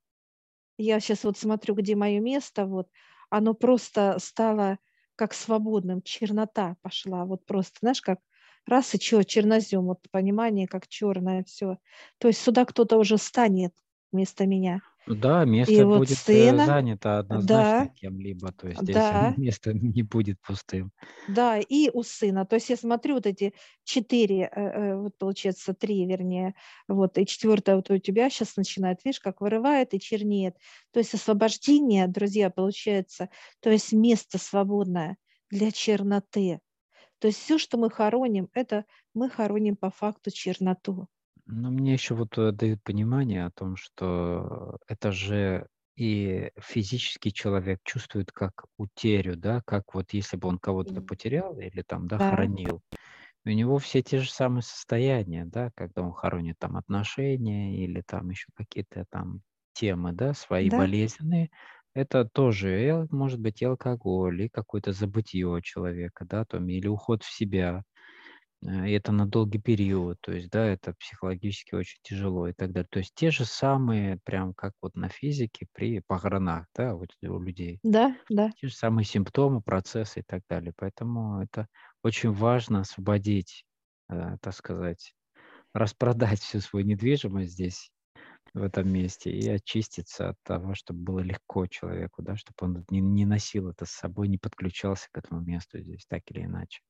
Я 0.77 0.99
сейчас 0.99 1.23
вот 1.23 1.37
смотрю, 1.37 1.75
где 1.75 1.95
мое 1.95 2.19
место, 2.19 2.65
вот, 2.65 2.89
оно 3.29 3.53
просто 3.53 4.17
стало 4.19 4.79
как 5.15 5.33
свободным, 5.33 6.01
чернота 6.01 6.77
пошла, 6.81 7.25
вот 7.25 7.45
просто, 7.45 7.79
знаешь, 7.81 8.01
как 8.01 8.19
раз 8.67 8.93
и 8.95 8.99
чё, 8.99 9.23
чернозем, 9.23 9.85
вот 9.85 9.99
понимание, 10.11 10.67
как 10.67 10.87
черное 10.87 11.43
все. 11.43 11.77
То 12.19 12.27
есть 12.27 12.41
сюда 12.41 12.65
кто-то 12.65 12.97
уже 12.97 13.17
станет 13.17 13.73
вместо 14.11 14.45
меня. 14.45 14.81
Да, 15.05 15.43
И 15.43 15.45
место 15.45 15.85
вот 15.85 15.99
будет 15.99 16.11
э, 16.11 16.15
сцена, 16.15 16.65
занято 16.65 17.19
однозначно 17.19 17.85
да, 17.85 17.87
кем-либо, 17.95 18.51
то 18.51 18.67
есть 18.67 18.81
здесь 18.81 18.95
да, 18.95 19.33
место 19.37 19.73
не 19.73 20.03
будет 20.03 20.41
пустым. 20.41 20.91
да, 21.27 21.59
и 21.59 21.89
у 21.91 22.03
сына. 22.03 22.45
То 22.45 22.55
есть 22.55 22.69
я 22.69 22.75
смотрю 22.77 23.15
вот 23.15 23.25
эти 23.25 23.53
четыре, 23.83 24.49
э, 24.53 24.61
э, 24.61 24.95
вот 24.97 25.17
получается 25.17 25.73
три, 25.73 26.05
вернее, 26.05 26.55
вот, 26.87 27.17
и 27.17 27.25
четвертое 27.25 27.75
вот 27.77 27.89
у 27.89 27.97
тебя 27.99 28.29
сейчас 28.29 28.57
начинает, 28.57 29.03
видишь, 29.05 29.19
как 29.19 29.41
вырывает 29.41 29.93
и 29.93 29.99
чернеет. 29.99 30.55
То 30.91 30.99
есть 30.99 31.13
освобождение, 31.13 32.07
друзья, 32.07 32.49
получается, 32.49 33.29
то 33.61 33.69
есть 33.69 33.93
место 33.93 34.37
свободное 34.37 35.17
для 35.49 35.71
черноты. 35.71 36.59
То 37.19 37.27
есть 37.27 37.39
все, 37.39 37.57
что 37.57 37.77
мы 37.77 37.89
хороним, 37.89 38.49
это 38.53 38.85
мы 39.13 39.29
хороним 39.29 39.75
по 39.77 39.89
факту 39.91 40.31
черноту. 40.31 41.07
Но 41.45 41.71
мне 41.71 41.93
еще 41.93 42.13
вот 42.15 42.37
э, 42.37 42.51
дают 42.51 42.83
понимание 42.83 43.45
о 43.45 43.51
том, 43.51 43.75
что 43.77 44.77
это 44.87 45.11
же 45.11 45.67
и 45.95 46.51
физический 46.59 47.31
человек 47.33 47.79
чувствует 47.83 48.31
как 48.31 48.65
утерю, 48.77 49.35
да, 49.37 49.61
как 49.65 49.95
вот 49.95 50.13
если 50.13 50.37
бы 50.37 50.47
он 50.49 50.59
кого-то 50.59 51.01
потерял 51.01 51.57
или 51.59 51.81
там, 51.81 52.07
да, 52.07 52.19
Да, 52.19 52.27
хоронил, 52.27 52.81
у 53.45 53.49
него 53.49 53.79
все 53.79 54.03
те 54.03 54.19
же 54.19 54.31
самые 54.31 54.63
состояния, 54.63 55.45
да, 55.45 55.71
когда 55.75 56.03
он 56.03 56.13
хоронит 56.13 56.57
там 56.59 56.77
отношения 56.77 57.83
или 57.83 58.01
там 58.01 58.29
еще 58.31 58.47
какие-то 58.55 59.05
там 59.09 59.41
темы, 59.73 60.13
да, 60.13 60.33
свои 60.33 60.69
да, 60.69 60.71
болезненные, 60.71 61.51
это 61.97 62.25
тоже, 62.25 62.89
ал- 62.89 63.07
может 63.11 63.39
быть, 63.41 63.61
и 63.61 63.65
алкоголь, 63.65 64.43
и 64.43 64.49
какое-то 64.49 64.93
забытье 64.93 65.59
человека, 65.63 66.25
да, 66.25 66.45
там, 66.45 66.67
или 66.69 66.87
уход 66.87 67.23
в 67.23 67.31
себя, 67.35 67.83
э, 68.65 68.89
и 68.89 68.93
это 68.93 69.11
на 69.13 69.27
долгий 69.27 69.59
период, 69.59 70.17
то 70.21 70.31
есть, 70.33 70.49
да, 70.51 70.65
это 70.67 70.93
психологически 70.99 71.75
очень 71.75 71.99
тяжело 72.03 72.47
и 72.47 72.53
так 72.53 72.71
далее. 72.73 72.87
То 72.91 72.99
есть 72.99 73.13
те 73.15 73.31
же 73.31 73.45
самые, 73.45 74.19
прям 74.25 74.53
как 74.55 74.73
вот 74.81 74.95
на 74.95 75.09
физике 75.09 75.67
при 75.73 76.01
похоронах, 76.07 76.67
да, 76.75 76.95
вот 76.95 77.09
у 77.23 77.39
людей, 77.41 77.81
да, 77.83 78.15
да, 78.29 78.51
те 78.55 78.67
же 78.67 78.75
самые 78.75 79.05
симптомы, 79.05 79.61
процессы 79.61 80.19
и 80.21 80.23
так 80.23 80.43
далее. 80.49 80.73
Поэтому 80.75 81.41
это 81.41 81.67
очень 82.03 82.31
важно 82.31 82.81
освободить, 82.81 83.65
э, 84.09 84.37
так 84.41 84.53
сказать, 84.53 85.13
распродать 85.73 86.39
всю 86.41 86.59
свою 86.61 86.85
недвижимость 86.85 87.53
здесь, 87.53 87.91
в 88.57 88.63
этом 88.63 88.89
месте, 88.89 89.31
и 89.31 89.47
очиститься 89.49 90.29
от 90.29 90.37
того, 90.43 90.75
чтобы 90.75 91.01
было 91.01 91.19
легко 91.19 91.67
человеку, 91.67 92.21
да, 92.21 92.35
чтобы 92.35 92.55
он 92.61 92.85
не, 92.89 92.99
не 92.99 93.25
носил 93.25 93.69
это 93.69 93.85
с 93.85 93.91
собой, 93.91 94.27
не 94.27 94.37
подключался 94.37 95.07
к 95.11 95.17
этому 95.17 95.41
месту 95.41 95.79
здесь, 95.79 96.05
так 96.07 96.23
или 96.27 96.43
иначе. 96.45 96.81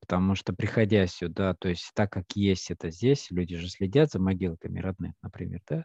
Потому 0.00 0.34
что, 0.34 0.52
приходя 0.52 1.06
сюда, 1.06 1.54
то 1.54 1.68
есть 1.68 1.92
так 1.94 2.10
как 2.10 2.24
есть 2.34 2.70
это 2.70 2.90
здесь, 2.90 3.30
люди 3.30 3.56
же 3.56 3.68
следят 3.68 4.10
за 4.10 4.20
могилками 4.20 4.80
родных, 4.80 5.12
например, 5.22 5.60
да? 5.68 5.84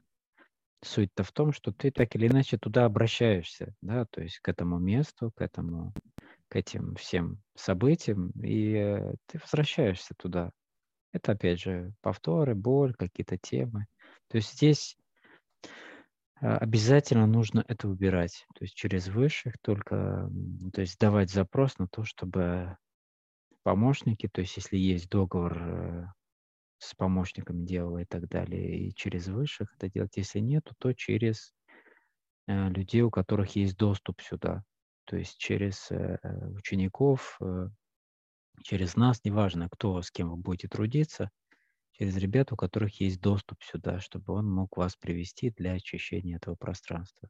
Суть-то 0.84 1.24
в 1.24 1.32
том, 1.32 1.54
что 1.54 1.72
ты 1.72 1.92
так 1.92 2.16
или 2.16 2.28
иначе 2.28 2.58
туда 2.58 2.86
обращаешься, 2.86 3.74
да, 3.82 4.06
то 4.06 4.22
есть 4.22 4.40
к 4.40 4.50
этому 4.50 4.80
месту, 4.80 5.32
к 5.36 5.42
этому, 5.42 5.94
к 6.50 6.56
этим 6.56 6.96
всем 6.96 7.42
событиям, 7.56 8.30
и 8.42 8.74
э, 8.74 9.14
ты 9.26 9.40
возвращаешься 9.40 10.14
туда. 10.18 10.52
Это, 11.14 11.32
опять 11.32 11.60
же, 11.60 11.94
повторы, 12.02 12.54
боль, 12.54 12.94
какие-то 12.94 13.38
темы. 13.38 13.88
То 14.30 14.38
есть 14.38 14.54
здесь 14.54 14.96
обязательно 16.40 17.26
нужно 17.26 17.64
это 17.68 17.88
убирать. 17.88 18.46
То 18.56 18.64
есть 18.64 18.76
через 18.76 19.08
высших 19.08 19.58
только, 19.62 20.30
то 20.74 20.82
есть 20.82 21.00
давать 21.00 21.32
запрос 21.32 21.78
на 21.78 21.88
то, 21.88 22.04
чтобы 22.04 22.78
помощники, 23.64 24.30
то 24.30 24.42
есть 24.42 24.56
если 24.56 24.78
есть 24.78 25.10
договор 25.10 25.58
э, 25.60 26.06
с 26.78 26.96
помощником 26.96 27.66
дела 27.66 27.98
и 27.98 28.06
так 28.06 28.30
далее, 28.30 28.78
и 28.78 28.94
через 28.94 29.28
высших 29.28 29.74
это 29.76 29.90
делать. 29.90 30.16
Если 30.16 30.40
нет, 30.40 30.64
то 30.78 30.94
через 30.94 31.54
э, 32.48 32.70
людей, 32.70 33.02
у 33.02 33.12
которых 33.12 33.56
есть 33.56 33.76
доступ 33.76 34.22
сюда. 34.22 34.64
То 35.06 35.18
есть 35.18 35.38
через 35.38 35.92
э, 35.92 36.18
учеников, 36.56 37.40
через 38.64 38.96
нас, 38.96 39.24
неважно, 39.24 39.70
кто 39.70 40.02
с 40.02 40.12
кем 40.12 40.30
вы 40.30 40.38
будете 40.38 40.68
трудиться, 40.68 41.30
через 41.98 42.16
ребят, 42.18 42.52
у 42.52 42.56
которых 42.56 43.00
есть 43.02 43.20
доступ 43.22 43.64
сюда, 43.64 44.00
чтобы 44.00 44.34
он 44.34 44.50
мог 44.50 44.78
вас 44.78 44.96
привести 44.96 45.50
для 45.50 45.74
очищения 45.74 46.38
этого 46.38 46.56
пространства. 46.56 47.30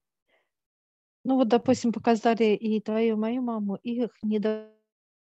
Ну 1.24 1.36
вот, 1.36 1.48
допустим, 1.48 1.92
показали 1.92 2.56
и 2.56 2.80
твою, 2.82 3.16
и 3.16 3.20
мою 3.20 3.42
маму, 3.42 3.76
и 3.84 4.04
их 4.04 4.12
не 4.22 4.40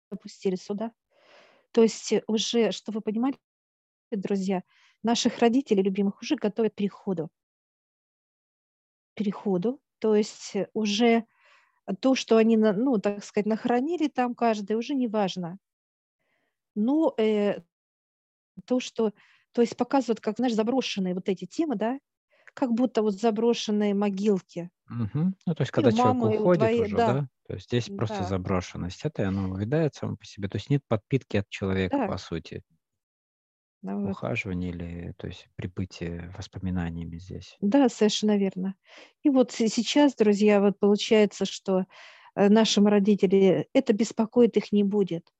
допустили 0.09 0.55
сюда. 0.55 0.91
То 1.71 1.81
есть 1.83 2.13
э, 2.13 2.23
уже, 2.27 2.71
что 2.71 2.91
вы 2.91 3.01
понимали, 3.01 3.37
друзья, 4.11 4.63
наших 5.01 5.39
родителей 5.39 5.83
любимых 5.83 6.21
уже 6.21 6.35
готовят 6.35 6.73
к 6.73 6.77
переходу. 6.77 7.29
Переходу. 9.15 9.81
То 9.99 10.15
есть 10.15 10.55
э, 10.55 10.67
уже 10.73 11.25
то, 11.99 12.15
что 12.15 12.37
они, 12.37 12.57
ну, 12.57 12.99
так 12.99 13.23
сказать, 13.23 13.45
нахоронили 13.45 14.07
там 14.07 14.35
каждый, 14.35 14.75
уже 14.75 14.95
не 14.95 15.07
важно. 15.07 15.57
Но 16.75 17.13
э, 17.17 17.61
то, 18.65 18.79
что, 18.79 19.13
то 19.51 19.61
есть 19.61 19.77
показывают, 19.77 20.19
как, 20.21 20.37
знаешь, 20.37 20.53
заброшенные 20.55 21.13
вот 21.15 21.29
эти 21.29 21.45
темы, 21.45 21.75
да, 21.75 21.99
как 22.53 22.73
будто 22.73 23.01
вот 23.01 23.13
заброшенные 23.13 23.93
могилки. 23.93 24.69
Угу. 24.89 25.33
Ну, 25.45 25.55
то 25.55 25.61
есть, 25.61 25.71
когда 25.71 25.89
И 25.89 25.93
человек 25.93 26.21
мамы, 26.21 26.37
уходит 26.39 26.59
твоей, 26.59 26.81
уже, 26.85 26.97
да, 26.97 27.13
да, 27.13 27.27
то 27.47 27.53
есть 27.55 27.67
здесь 27.67 27.89
просто 27.89 28.23
да, 28.23 28.23
заброшенность. 28.23 29.05
Это 29.05 29.23
и 29.23 29.25
оно 29.25 29.49
увядает 29.49 29.95
само 29.95 30.17
по 30.17 30.25
себе. 30.25 30.49
То 30.49 30.57
есть 30.57 30.69
нет 30.69 30.83
подпитки 30.87 31.37
от 31.37 31.49
человека, 31.49 31.95
да, 31.97 32.05
по 32.05 32.17
сути, 32.17 32.63
да, 33.81 33.95
вот. 33.97 34.09
ухаживания 34.11 34.69
или, 34.69 35.13
то 35.17 35.27
есть, 35.27 35.47
прибытие 35.55 36.31
воспоминаниями 36.37 37.17
здесь. 37.17 37.59
Да, 37.61 37.87
совершенно 37.89 38.37
верно. 38.37 38.75
И 39.23 39.29
вот 39.29 39.51
се- 39.51 39.69
сейчас, 39.69 40.15
друзья, 40.15 40.59
вот 40.59 40.79
получается, 40.79 41.45
что 41.45 41.85
э, 42.35 42.49
нашим 42.49 42.87
родителям 42.87 43.65
это 43.73 43.93
беспокоит 43.93 44.57
их 44.57 44.71
не 44.71 44.83
будет. 44.83 45.31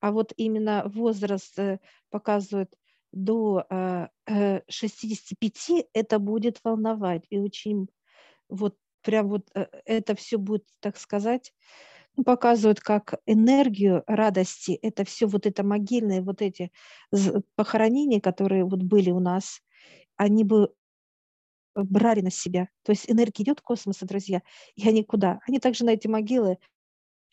А 0.00 0.12
вот 0.12 0.32
именно 0.36 0.84
возраст 0.86 1.58
э, 1.58 1.78
показывает 2.10 2.74
до 3.12 3.64
э, 3.70 4.08
э, 4.26 4.60
65, 4.68 5.86
это 5.92 6.18
будет 6.18 6.60
волновать. 6.62 7.24
И 7.30 7.38
очень 7.38 7.88
вот 8.48 8.76
прям 9.02 9.28
вот 9.28 9.48
э, 9.54 9.66
это 9.84 10.14
все 10.14 10.38
будет, 10.38 10.64
так 10.80 10.96
сказать, 10.96 11.52
ну, 12.16 12.24
показывают 12.24 12.80
как 12.80 13.20
энергию 13.26 14.02
радости. 14.06 14.78
Это 14.82 15.04
все 15.04 15.26
вот 15.26 15.46
это 15.46 15.62
могильные 15.62 16.22
вот 16.22 16.42
эти 16.42 16.72
похоронения, 17.54 18.20
которые 18.20 18.64
вот 18.64 18.82
были 18.82 19.10
у 19.10 19.20
нас, 19.20 19.60
они 20.16 20.44
бы 20.44 20.72
брали 21.74 22.22
на 22.22 22.30
себя. 22.30 22.68
То 22.82 22.92
есть 22.92 23.10
энергия 23.10 23.42
идет 23.42 23.60
в 23.60 23.62
космос, 23.62 23.98
друзья, 24.00 24.42
и 24.74 24.88
они 24.88 25.04
куда? 25.04 25.40
Они 25.46 25.58
также 25.58 25.84
на 25.84 25.90
эти 25.90 26.06
могилы, 26.06 26.58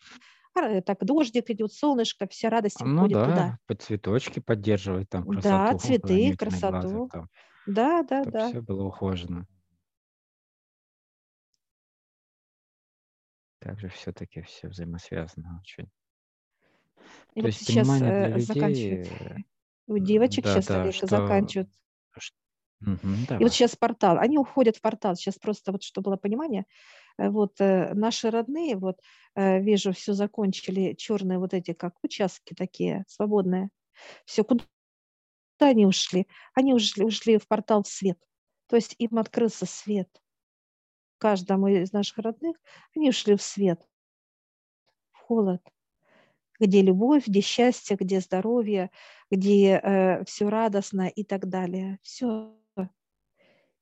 а, 0.01 0.32
так 0.53 1.03
дождик 1.03 1.49
идет, 1.49 1.73
солнышко, 1.73 2.27
вся 2.27 2.49
радость 2.49 2.79
Ну 2.79 2.85
уходит 2.85 3.23
туда. 3.23 3.53
да, 3.53 3.57
под 3.65 3.81
цветочки 3.81 4.39
поддерживать 4.39 5.09
там 5.09 5.25
Да, 5.25 5.27
красоту, 5.27 5.75
цветы, 5.75 6.33
Анютины 6.37 6.61
глаза 6.61 6.99
красоту. 6.99 7.11
там, 7.11 7.29
Да, 7.65 8.03
да, 8.03 8.25
чтобы 8.25 8.31
да. 8.31 8.49
все 8.49 8.61
было 8.61 8.83
ухожено. 8.85 9.47
Также 13.57 13.87
все-таки 13.89 14.43
все 14.43 14.67
взаимосвязано 14.67 15.59
очень. 15.59 15.89
И 17.35 17.41
То 17.41 17.47
вот 17.47 17.53
есть 17.53 17.59
сейчас 17.59 17.99
понимание 17.99 18.11
для 18.11 18.29
э, 18.29 18.39
людей, 18.39 18.47
заканчивают. 18.47 19.07
э, 19.07 19.35
У 19.87 19.97
девочек 19.99 20.45
да, 20.45 20.53
сейчас, 20.53 20.67
да, 20.67 20.91
что, 20.91 21.07
заканчивают. 21.07 21.69
Мгм, 22.85 23.25
И 23.39 23.43
вот 23.43 23.53
сейчас 23.53 23.75
портал, 23.75 24.17
они 24.17 24.37
уходят 24.37 24.77
в 24.77 24.81
портал. 24.81 25.15
Сейчас 25.15 25.35
просто 25.35 25.71
вот, 25.71 25.83
чтобы 25.83 26.05
было 26.05 26.17
понимание, 26.17 26.65
э, 27.17 27.29
вот 27.29 27.59
э, 27.59 27.93
наши 27.93 28.29
родные, 28.29 28.75
вот 28.75 28.99
э, 29.35 29.61
вижу, 29.61 29.93
все 29.93 30.13
закончили, 30.13 30.93
черные 30.93 31.39
вот 31.39 31.53
эти, 31.53 31.73
как 31.73 31.95
участки 32.03 32.53
такие, 32.53 33.05
свободные. 33.07 33.69
Все, 34.25 34.43
куда 34.43 34.65
они 35.59 35.85
ушли? 35.85 36.27
Они 36.53 36.73
ушли, 36.73 37.05
ушли 37.05 37.37
в 37.37 37.47
портал 37.47 37.83
в 37.83 37.87
свет. 37.87 38.19
То 38.67 38.75
есть 38.75 38.95
им 38.97 39.17
открылся 39.17 39.65
свет. 39.65 40.09
Каждому 41.19 41.67
из 41.67 41.93
наших 41.93 42.17
родных 42.17 42.57
они 42.95 43.09
ушли 43.09 43.35
в 43.37 43.41
свет, 43.41 43.81
в 45.13 45.19
холод, 45.19 45.61
где 46.59 46.81
любовь, 46.81 47.27
где 47.27 47.41
счастье, 47.41 47.95
где 47.97 48.19
здоровье, 48.19 48.91
где 49.31 50.21
все 50.25 50.49
радостно 50.49 51.07
и 51.07 51.23
так 51.23 51.47
далее. 51.47 51.99
Все. 52.01 52.62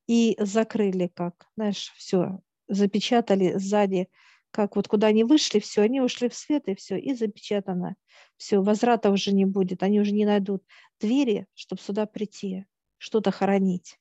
И 0.07 0.35
закрыли 0.39 1.07
как, 1.13 1.47
знаешь, 1.55 1.93
все, 1.95 2.39
запечатали 2.67 3.57
сзади, 3.57 4.09
как 4.51 4.75
вот 4.75 4.87
куда 4.87 5.07
они 5.07 5.23
вышли, 5.23 5.59
все, 5.59 5.81
они 5.81 6.01
ушли 6.01 6.29
в 6.29 6.35
свет, 6.35 6.67
и 6.67 6.75
все, 6.75 6.97
и 6.97 7.13
запечатано. 7.13 7.95
Все, 8.37 8.61
возврата 8.61 9.09
уже 9.09 9.31
не 9.33 9.45
будет, 9.45 9.83
они 9.83 10.01
уже 10.01 10.11
не 10.11 10.25
найдут 10.25 10.63
двери, 10.99 11.47
чтобы 11.53 11.81
сюда 11.81 12.05
прийти, 12.05 12.65
что-то 12.97 13.31
хоронить. 13.31 13.97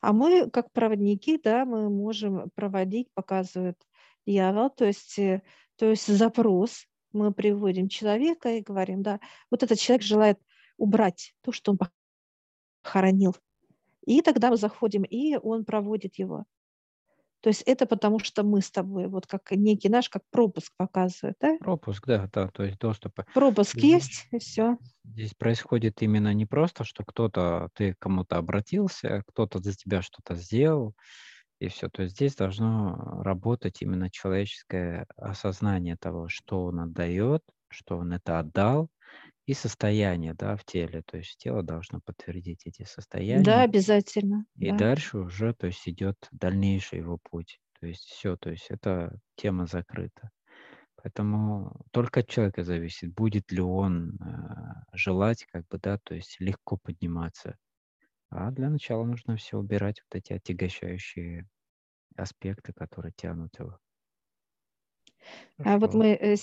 А 0.00 0.12
мы, 0.12 0.48
как 0.50 0.70
проводники, 0.72 1.38
да, 1.42 1.64
мы 1.64 1.88
можем 1.90 2.50
проводить, 2.54 3.10
показывает 3.14 3.76
дьявол, 4.26 4.70
то 4.70 4.84
есть, 4.84 5.18
э, 5.18 5.42
то 5.76 5.86
есть 5.86 6.06
запрос. 6.06 6.86
Мы 7.12 7.32
приводим 7.32 7.88
человека 7.88 8.50
и 8.50 8.60
говорим, 8.60 9.02
да, 9.02 9.18
вот 9.50 9.62
этот 9.62 9.78
человек 9.78 10.02
желает 10.02 10.38
убрать 10.76 11.34
то, 11.40 11.52
что 11.52 11.72
он 11.72 11.78
похоронил. 12.88 13.36
И 14.06 14.22
тогда 14.22 14.50
мы 14.50 14.56
заходим, 14.56 15.02
и 15.02 15.36
он 15.36 15.64
проводит 15.64 16.18
его. 16.18 16.44
То 17.40 17.50
есть 17.50 17.62
это 17.66 17.86
потому, 17.86 18.18
что 18.18 18.42
мы 18.42 18.62
с 18.62 18.70
тобой, 18.70 19.06
вот 19.06 19.26
как 19.26 19.52
некий 19.52 19.88
наш, 19.88 20.08
как 20.08 20.22
пропуск 20.30 20.72
показывает, 20.76 21.36
да? 21.40 21.56
Пропуск, 21.58 22.04
да, 22.06 22.28
да, 22.32 22.48
то 22.48 22.64
есть 22.64 22.78
доступ. 22.78 23.20
Пропуск 23.32 23.78
Здесь, 23.78 24.08
есть, 24.08 24.26
и 24.32 24.38
все. 24.38 24.78
здесь 25.04 25.34
происходит 25.34 26.02
именно 26.02 26.34
не 26.34 26.46
просто, 26.46 26.82
что 26.82 27.04
кто-то, 27.04 27.68
ты 27.74 27.94
кому-то 27.98 28.38
обратился, 28.38 29.22
кто-то 29.28 29.60
за 29.60 29.72
тебя 29.74 30.02
что-то 30.02 30.34
сделал, 30.34 30.94
и 31.60 31.68
все. 31.68 31.88
То 31.88 32.02
есть 32.02 32.16
здесь 32.16 32.34
должно 32.34 33.22
работать 33.22 33.82
именно 33.82 34.10
человеческое 34.10 35.06
осознание 35.16 35.96
того, 35.96 36.28
что 36.28 36.64
он 36.64 36.80
отдает, 36.80 37.42
что 37.68 37.98
он 37.98 38.12
это 38.14 38.40
отдал, 38.40 38.88
и 39.48 39.54
состояние, 39.54 40.34
да, 40.34 40.56
в 40.56 40.64
теле. 40.64 41.02
То 41.06 41.16
есть 41.18 41.38
тело 41.38 41.62
должно 41.64 42.00
подтвердить 42.04 42.66
эти 42.66 42.84
Да, 43.32 43.62
состояния, 43.64 43.64
обязательно, 43.64 44.44
и 44.56 44.72
да. 44.72 44.74
дальше 44.74 45.18
уже, 45.18 45.54
то 45.54 45.66
есть 45.68 45.88
идет 45.88 46.16
дальнейший 46.32 47.00
его 47.00 47.18
путь. 47.22 47.60
То 47.80 47.86
есть 47.86 48.04
все, 48.04 48.36
то 48.36 48.50
есть 48.50 48.66
эта 48.70 49.20
тема 49.36 49.66
закрыта. 49.66 50.30
Поэтому 50.96 51.86
только 51.92 52.20
от 52.20 52.28
человека 52.28 52.64
зависит, 52.64 53.14
будет 53.14 53.52
ли 53.52 53.60
он 53.60 54.16
э, 54.16 54.74
желать, 54.94 55.44
как 55.46 55.66
бы, 55.68 55.78
да, 55.78 55.98
то 55.98 56.14
есть 56.14 56.38
легко 56.40 56.78
подниматься. 56.78 57.56
А 58.30 58.50
для 58.52 58.70
начала 58.70 59.04
нужно 59.04 59.36
все 59.36 59.58
убирать, 59.58 60.02
вот 60.02 60.18
эти 60.18 60.34
отягощающие 60.34 61.48
аспекты, 62.16 62.72
которые 62.74 63.12
тянут 63.16 63.58
его. 63.58 63.78
А 65.62 65.78
вот 65.78 65.92
Хорошо. 65.92 65.94
мы 65.94 66.16
э, 66.20 66.36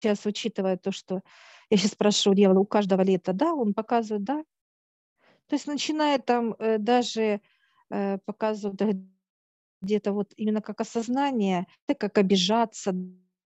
сейчас, 0.00 0.26
учитывая 0.26 0.76
то, 0.76 0.92
что 0.92 1.22
я 1.68 1.76
сейчас 1.76 1.92
спрашиваю 1.92 2.36
дьявола, 2.36 2.60
у 2.60 2.66
каждого 2.66 3.02
лета, 3.02 3.32
да, 3.32 3.54
он 3.54 3.74
показывает, 3.74 4.24
да. 4.24 4.44
То 5.46 5.56
есть 5.56 5.66
начиная 5.66 6.18
там 6.18 6.54
э, 6.58 6.78
даже 6.78 7.40
э, 7.90 8.18
показывать 8.24 8.76
да, 8.76 8.90
где-то 9.82 10.12
вот 10.12 10.32
именно 10.36 10.60
как 10.60 10.80
осознание, 10.80 11.66
это 11.86 11.98
как 11.98 12.18
обижаться, 12.18 12.92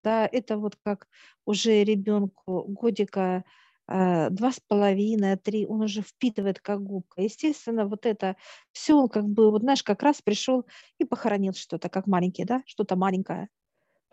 да, 0.03 0.29
это 0.31 0.59
вот 0.59 0.77
как 0.85 1.09
уже 1.47 1.83
ребенку 1.85 2.65
годика 2.65 3.45
э, 3.89 4.31
два 4.31 4.53
с 4.53 4.61
половиной, 4.61 5.37
три, 5.37 5.67
он 5.67 5.83
уже 5.83 6.03
впитывает 6.03 6.61
как 6.61 6.83
губка. 6.83 7.23
Естественно, 7.23 7.87
вот 7.87 8.07
это 8.07 8.37
все, 8.73 8.95
он 8.95 9.09
как 9.09 9.25
бы, 9.25 9.51
вот 9.51 9.63
знаешь, 9.63 9.83
как 9.83 10.03
раз 10.03 10.21
пришел 10.23 10.67
и 10.99 11.05
похоронил 11.05 11.55
что-то, 11.55 11.89
как 11.89 12.07
маленький, 12.07 12.45
да, 12.45 12.63
что-то 12.67 12.97
маленькое 12.97 13.49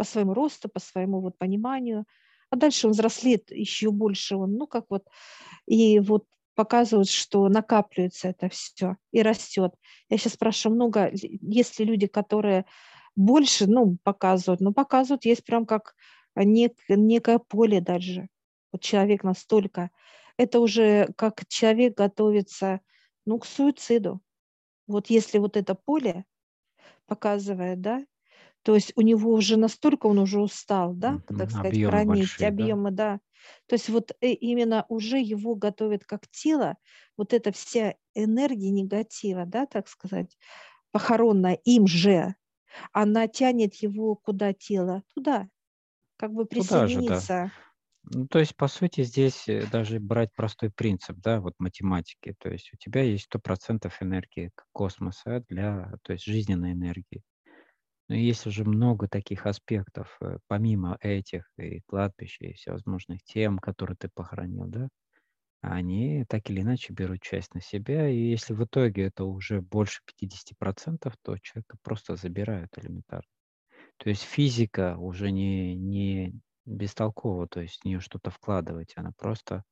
по 0.01 0.03
своему 0.03 0.33
росту, 0.33 0.69
по 0.69 0.79
своему 0.79 1.21
вот 1.21 1.37
пониманию. 1.37 2.05
А 2.51 2.57
дальше 2.57 2.87
он 2.87 2.93
взрослеет 2.93 3.49
еще 3.51 3.91
больше, 3.91 4.35
он, 4.35 4.55
ну, 4.55 4.67
как 4.67 4.85
вот, 4.89 5.07
и 5.67 5.99
вот 5.99 6.25
показывают, 6.53 7.09
что 7.09 7.47
накапливается 7.47 8.27
это 8.27 8.49
все 8.49 8.97
и 9.11 9.21
растет. 9.21 9.73
Я 10.09 10.17
сейчас 10.17 10.33
спрашиваю, 10.33 10.75
много, 10.75 11.09
есть 11.13 11.79
ли 11.79 11.85
люди, 11.85 12.07
которые 12.07 12.65
больше, 13.15 13.67
ну, 13.67 13.97
показывают, 14.03 14.59
но 14.59 14.73
показывают, 14.73 15.23
есть 15.25 15.45
прям 15.45 15.65
как 15.65 15.95
нек, 16.35 16.73
некое 16.89 17.39
поле 17.39 17.79
даже. 17.79 18.27
Вот 18.73 18.81
человек 18.81 19.23
настолько. 19.23 19.89
Это 20.37 20.59
уже 20.59 21.07
как 21.15 21.47
человек 21.47 21.95
готовится, 21.95 22.81
ну, 23.25 23.39
к 23.39 23.45
суициду. 23.45 24.21
Вот 24.87 25.09
если 25.09 25.37
вот 25.37 25.55
это 25.55 25.73
поле 25.73 26.25
показывает, 27.07 27.79
да, 27.81 28.05
то 28.63 28.75
есть 28.75 28.93
у 28.95 29.01
него 29.01 29.31
уже 29.31 29.57
настолько 29.57 30.07
он 30.07 30.19
уже 30.19 30.39
устал, 30.39 30.93
да, 30.93 31.21
так 31.27 31.49
сказать, 31.49 31.73
Объемы 31.73 31.89
хранить 31.91 32.17
большие, 32.19 32.51
да? 32.51 32.53
объемы, 32.53 32.91
да. 32.91 33.19
То 33.67 33.73
есть 33.73 33.89
вот 33.89 34.11
э, 34.21 34.27
именно 34.33 34.85
уже 34.87 35.19
его 35.19 35.55
готовят 35.55 36.05
как 36.05 36.27
тело, 36.29 36.77
вот 37.17 37.33
эта 37.33 37.51
вся 37.51 37.95
энергия 38.13 38.69
негатива, 38.69 39.45
да, 39.45 39.65
так 39.65 39.87
сказать, 39.87 40.37
похоронная 40.91 41.55
им 41.63 41.87
же, 41.87 42.35
она 42.91 43.27
тянет 43.27 43.75
его 43.75 44.15
куда 44.15 44.53
тело? 44.53 45.03
Туда, 45.13 45.47
как 46.17 46.33
бы 46.33 46.45
Туда 46.45 46.87
же, 46.87 47.01
да. 47.01 47.15
присоединиться. 47.15 47.51
Ну, 48.03 48.27
то 48.27 48.39
есть, 48.39 48.55
по 48.55 48.67
сути, 48.67 49.03
здесь 49.03 49.47
э, 49.47 49.65
даже 49.71 49.99
брать 49.99 50.33
простой 50.35 50.71
принцип, 50.71 51.17
да, 51.17 51.39
вот 51.39 51.53
математики. 51.59 52.35
То 52.39 52.49
есть 52.49 52.71
у 52.73 52.77
тебя 52.77 53.03
есть 53.03 53.27
100% 53.27 53.91
энергии 54.01 54.51
космоса 54.71 55.43
для, 55.49 55.93
то 56.03 56.13
есть 56.13 56.25
жизненной 56.25 56.73
энергии. 56.73 57.23
Но 58.11 58.17
есть 58.17 58.45
уже 58.45 58.65
много 58.65 59.07
таких 59.07 59.45
аспектов, 59.45 60.17
э, 60.19 60.37
помимо 60.47 60.97
этих, 60.99 61.49
и 61.57 61.79
кладбища, 61.87 62.43
и 62.43 62.51
всевозможных 62.51 63.23
тем, 63.23 63.57
которые 63.57 63.95
ты 63.95 64.09
похоронил, 64.13 64.65
да. 64.65 64.89
они 65.61 66.25
так 66.27 66.49
или 66.49 66.59
иначе 66.59 66.91
берут 66.91 67.21
часть 67.21 67.53
на 67.55 67.61
себя, 67.61 68.09
и 68.09 68.17
если 68.17 68.53
в 68.53 68.65
итоге 68.65 69.03
это 69.03 69.23
уже 69.23 69.61
больше 69.61 70.01
50%, 70.05 71.15
то 71.21 71.37
человека 71.37 71.77
просто 71.83 72.17
забирают 72.17 72.77
элементарно. 72.77 73.31
То 73.95 74.09
есть 74.09 74.23
физика 74.23 74.97
уже 74.97 75.31
не, 75.31 75.73
не 75.75 76.33
бестолкова, 76.65 77.47
то 77.47 77.61
есть 77.61 77.79
в 77.79 77.85
нее 77.85 78.01
что-то 78.01 78.29
вкладывать, 78.29 78.91
она 78.97 79.13
просто 79.17 79.63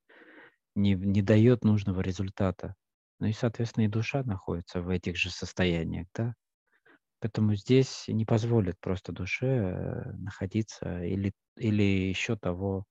не, 0.76 0.94
не 0.94 1.22
дает 1.22 1.66
нужного 1.66 2.00
результата. 2.00 2.76
Ну 3.20 3.28
и, 3.28 3.34
соответственно, 3.34 3.84
и 3.84 3.90
душа 3.90 4.24
находится 4.24 4.82
в 4.82 4.88
этих 4.88 5.18
же 5.18 5.30
состояниях, 5.30 6.08
да. 6.16 6.36
Поэтому 7.20 7.56
здесь 7.56 8.06
не 8.08 8.26
позволит 8.26 8.80
просто 8.80 9.12
душе 9.12 9.48
э, 9.48 10.12
находиться 10.14 11.04
или, 11.04 11.34
или 11.58 11.84
еще 11.84 12.38
того, 12.38 12.86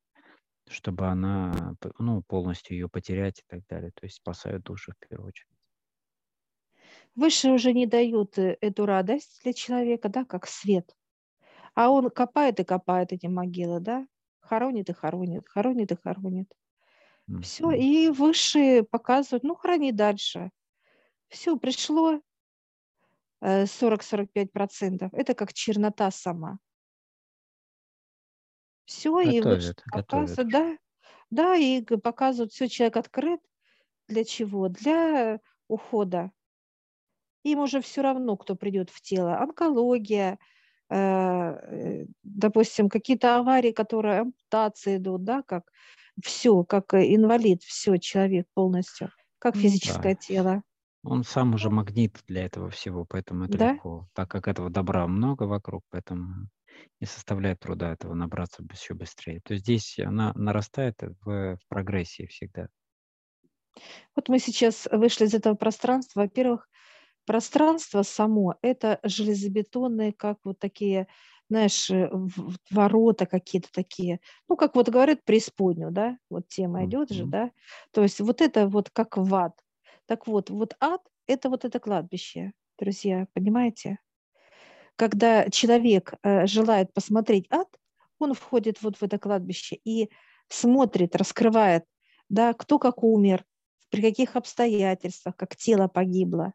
чтобы 0.68 1.06
она 1.06 1.74
ну, 1.98 2.22
полностью 2.22 2.76
ее 2.76 2.88
потерять 2.88 3.40
и 3.40 3.44
так 3.48 3.60
далее. 3.68 3.90
То 3.94 4.04
есть 4.04 4.16
спасают 4.16 4.64
душу 4.64 4.92
в 4.92 5.08
первую 5.08 5.28
очередь. 5.28 5.48
Выше 7.14 7.50
уже 7.50 7.72
не 7.72 7.86
дают 7.86 8.38
э, 8.38 8.58
эту 8.60 8.84
радость 8.84 9.40
для 9.42 9.52
человека, 9.52 10.08
да, 10.08 10.24
как 10.24 10.46
свет. 10.46 10.94
А 11.74 11.90
он 11.90 12.10
копает 12.10 12.60
и 12.60 12.64
копает 12.64 13.12
эти 13.12 13.26
могилы, 13.26 13.80
да, 13.80 14.06
хоронит 14.40 14.90
и 14.90 14.92
хоронит, 14.92 15.48
хоронит 15.48 15.90
и 15.90 15.96
хоронит. 15.96 16.52
Mm-hmm. 17.30 17.42
Все, 17.42 17.70
и 17.70 18.08
высшие 18.08 18.82
показывают, 18.84 19.42
ну, 19.42 19.54
храни 19.54 19.92
дальше. 19.92 20.50
Все, 21.28 21.56
пришло 21.56 22.20
40-45%. 23.42 25.05
Э, 25.05 25.09
Это 25.12 25.35
как 25.35 25.53
чернота 25.53 26.11
сама. 26.11 26.59
Все, 28.85 29.20
и 29.20 29.40
вот 29.42 29.61
показывают, 29.92 30.51
да, 30.51 30.79
да, 31.31 31.57
и 31.57 31.83
показывают, 31.83 32.53
все, 32.53 32.68
человек 32.68 32.96
открыт. 32.96 33.40
Для 34.09 34.24
чего? 34.24 34.68
Для 34.68 35.40
ухода. 35.68 36.33
Им 37.44 37.61
уже 37.61 37.83
все 37.83 38.01
равно, 38.01 38.37
кто 38.37 38.57
придет 38.57 38.88
в 38.88 39.03
тело. 39.03 39.38
Онкология, 39.38 40.38
э, 40.88 40.96
э, 40.96 42.07
допустим, 42.22 42.88
какие-то 42.88 43.37
аварии, 43.37 43.72
которые 43.72 44.20
ампутации 44.20 44.96
идут, 44.96 45.24
да, 45.24 45.42
как 45.42 45.70
все, 46.24 46.64
как 46.64 46.94
инвалид, 46.94 47.62
все, 47.62 47.98
человек 47.98 48.46
полностью, 48.55 49.12
как 49.38 49.55
физическое 49.57 50.14
да. 50.14 50.20
тело. 50.20 50.62
Он 51.04 51.22
сам 51.22 51.54
уже 51.54 51.70
магнит 51.70 52.18
для 52.26 52.44
этого 52.44 52.70
всего, 52.70 53.04
поэтому 53.04 53.44
это 53.44 53.58
да? 53.58 53.72
легко. 53.72 54.08
Так 54.14 54.30
как 54.30 54.48
этого 54.48 54.68
добра 54.68 55.06
много 55.06 55.44
вокруг, 55.44 55.84
поэтому 55.90 56.48
не 57.00 57.06
составляет 57.06 57.61
труда 57.61 57.92
этого 57.92 58.14
набраться 58.14 58.64
еще 58.70 58.94
быстрее. 58.94 59.40
То 59.44 59.54
есть 59.54 59.64
здесь 59.64 59.98
она 59.98 60.32
нарастает 60.34 60.96
в, 61.24 61.56
в 61.56 61.68
прогрессии 61.68 62.26
всегда. 62.26 62.68
Вот 64.16 64.28
мы 64.28 64.38
сейчас 64.38 64.88
вышли 64.90 65.26
из 65.26 65.34
этого 65.34 65.54
пространства. 65.54 66.22
Во-первых, 66.22 66.68
пространство 67.26 68.02
само– 68.02 68.56
это 68.62 68.98
железобетонные, 69.02 70.12
как 70.12 70.38
вот 70.44 70.58
такие, 70.58 71.06
знаешь, 71.48 71.90
э, 71.90 72.11
ворота 72.70 73.26
какие-то 73.26 73.68
такие. 73.72 74.20
Ну, 74.48 74.56
как 74.56 74.74
вот 74.74 74.88
говорят, 74.88 75.24
преисподнюю, 75.24 75.92
да? 75.92 76.18
Вот 76.28 76.48
тема 76.48 76.84
идет 76.87 77.11
mm-hmm. 77.11 77.14
же, 77.14 77.26
да? 77.26 77.50
То 77.92 78.02
есть 78.02 78.20
вот 78.20 78.40
это 78.40 78.66
вот 78.66 78.90
как 78.90 79.16
в 79.16 79.34
ад. 79.34 79.52
Так 80.09 80.27
вот, 80.27 80.51
вот 80.51 80.75
ад– 80.81 81.03
это 81.29 81.49
вот 81.49 81.64
это 81.64 81.79
кладбище, 81.79 82.53
друзья, 82.77 83.29
понимаете? 83.33 83.99
когда 84.99 85.49
человек 85.49 86.14
э, 86.25 86.47
желает 86.47 86.92
посмотреть 86.92 87.47
ад, 87.51 87.68
он 88.18 88.35
входит 88.35 88.83
вот 88.83 88.97
в 88.97 89.03
это 89.05 89.16
кладбище 89.16 89.79
и 89.85 90.11
смотрит, 90.49 91.14
раскрывает, 91.14 91.85
да, 92.29 92.53
кто 92.53 92.81
как 92.81 93.05
умер, 93.05 93.44
при 93.90 94.03
каких 94.03 94.35
обстоятельствах, 94.35 95.37
как 95.37 95.55
тело 95.55 95.87
погибло. 95.87 96.53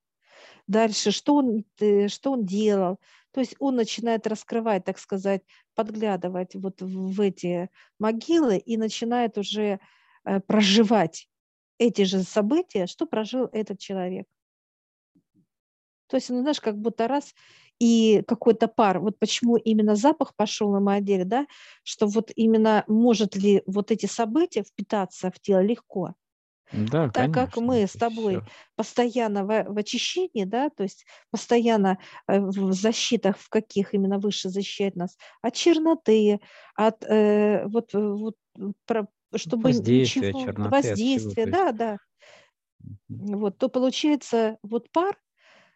Дальше, 0.67 1.11
что 1.11 1.35
он, 1.35 1.63
э, 1.79 2.09
что 2.09 2.33
он 2.33 2.45
делал. 2.45 2.99
То 3.31 3.39
есть 3.39 3.55
он 3.59 3.77
начинает 3.77 4.27
раскрывать, 4.27 4.83
так 4.83 4.99
сказать, 4.99 5.41
подглядывать 5.73 6.53
вот 6.55 6.81
в 6.81 7.21
эти 7.21 7.69
могилы 7.97 8.57
и 8.57 8.75
начинает 8.75 9.37
уже 9.37 9.79
э, 10.25 10.39
проживать 10.41 11.29
эти 11.87 12.03
же 12.03 12.23
события, 12.23 12.87
что 12.87 13.05
прожил 13.05 13.49
этот 13.51 13.79
человек. 13.79 14.25
То 16.07 16.17
есть, 16.17 16.29
ну, 16.29 16.41
знаешь, 16.41 16.61
как 16.61 16.77
будто 16.77 17.07
раз 17.07 17.33
и 17.79 18.23
какой-то 18.27 18.67
пар. 18.67 18.99
Вот 18.99 19.17
почему 19.19 19.57
именно 19.57 19.95
запах 19.95 20.35
пошел 20.35 20.71
на 20.71 20.79
моем 20.79 21.03
деле, 21.03 21.25
да, 21.25 21.47
что 21.83 22.07
вот 22.07 22.31
именно 22.35 22.83
может 22.87 23.35
ли 23.35 23.63
вот 23.65 23.91
эти 23.91 24.05
события 24.05 24.63
впитаться 24.63 25.31
в 25.31 25.39
тело 25.39 25.61
легко. 25.61 26.13
Да, 26.71 27.09
так 27.09 27.13
конечно, 27.13 27.33
как 27.33 27.57
мы 27.57 27.85
с 27.85 27.93
тобой 27.93 28.41
все. 28.41 28.47
постоянно 28.75 29.45
в, 29.45 29.63
в 29.67 29.77
очищении, 29.77 30.43
да, 30.43 30.69
то 30.69 30.83
есть 30.83 31.05
постоянно 31.29 31.99
э, 32.27 32.39
в 32.39 32.73
защитах, 32.73 33.37
в 33.37 33.49
каких 33.49 33.93
именно 33.93 34.17
выше 34.17 34.49
защищает 34.49 34.95
нас, 34.95 35.15
от 35.41 35.53
черноты, 35.53 36.39
от 36.75 37.03
э, 37.03 37.67
вот, 37.67 37.93
вот 37.93 38.35
про, 38.85 39.07
чтобы 39.35 39.69
воздействие, 39.69 40.31
ничего, 40.31 40.45
черноты, 40.45 40.69
воздействие, 40.69 41.45
да, 41.47 41.71
да. 41.71 41.97
Вот, 43.09 43.57
то 43.57 43.69
получается 43.69 44.57
вот 44.63 44.91
пар, 44.91 45.17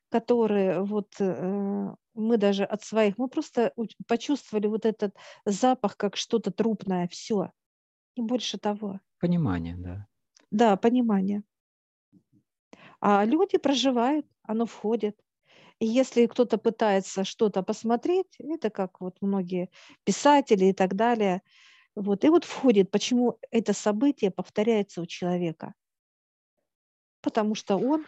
которые 0.09 0.83
вот 0.83 1.09
э, 1.19 1.93
мы 2.13 2.37
даже 2.37 2.63
от 2.63 2.83
своих, 2.83 3.17
мы 3.17 3.27
просто 3.27 3.73
почувствовали 4.07 4.67
вот 4.67 4.85
этот 4.85 5.15
запах 5.45 5.97
как 5.97 6.15
что-то 6.17 6.51
трупное, 6.51 7.07
все, 7.07 7.51
и 8.15 8.21
больше 8.21 8.57
того. 8.57 8.99
Понимание, 9.19 9.75
да. 9.77 10.07
Да, 10.51 10.77
понимание. 10.77 11.43
А 12.99 13.25
люди 13.25 13.57
проживают, 13.57 14.25
оно 14.43 14.65
входит. 14.65 15.17
И 15.79 15.85
если 15.85 16.25
кто-то 16.25 16.57
пытается 16.57 17.23
что-то 17.23 17.63
посмотреть, 17.63 18.35
это 18.39 18.69
как 18.69 19.01
вот 19.01 19.17
многие 19.21 19.69
писатели 20.03 20.65
и 20.65 20.73
так 20.73 20.95
далее, 20.95 21.41
вот, 22.01 22.23
и 22.25 22.29
вот 22.29 22.43
входит, 22.45 22.91
почему 22.91 23.39
это 23.51 23.73
событие 23.73 24.31
повторяется 24.31 25.01
у 25.01 25.05
человека. 25.05 25.73
Потому 27.21 27.53
что 27.55 27.77
он 27.77 28.07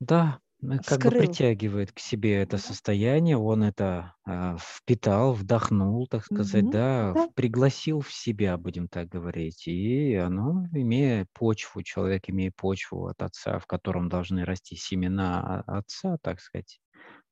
да, 0.00 0.40
ну, 0.60 0.80
как 0.84 1.00
бы 1.02 1.12
притягивает 1.12 1.92
к 1.92 1.98
себе 1.98 2.36
это 2.42 2.58
состояние, 2.58 3.36
он 3.36 3.62
это 3.62 4.14
а, 4.24 4.56
впитал, 4.58 5.34
вдохнул, 5.34 6.06
так 6.08 6.24
сказать, 6.24 6.68
Мгм. 6.68 6.70
да, 6.70 7.14
Да. 7.14 7.30
пригласил 7.34 8.00
в 8.00 8.12
себя, 8.12 8.56
будем 8.56 8.88
так 8.88 9.08
говорить. 9.08 9.66
И 9.68 10.14
оно, 10.14 10.66
имея 10.72 11.26
почву, 11.34 11.82
человек 11.82 12.24
имея 12.28 12.52
почву 12.56 13.06
от 13.08 13.22
отца, 13.22 13.58
в 13.58 13.66
котором 13.66 14.08
должны 14.08 14.44
расти 14.44 14.76
семена 14.76 15.62
отца, 15.66 16.16
так 16.22 16.40
сказать, 16.40 16.80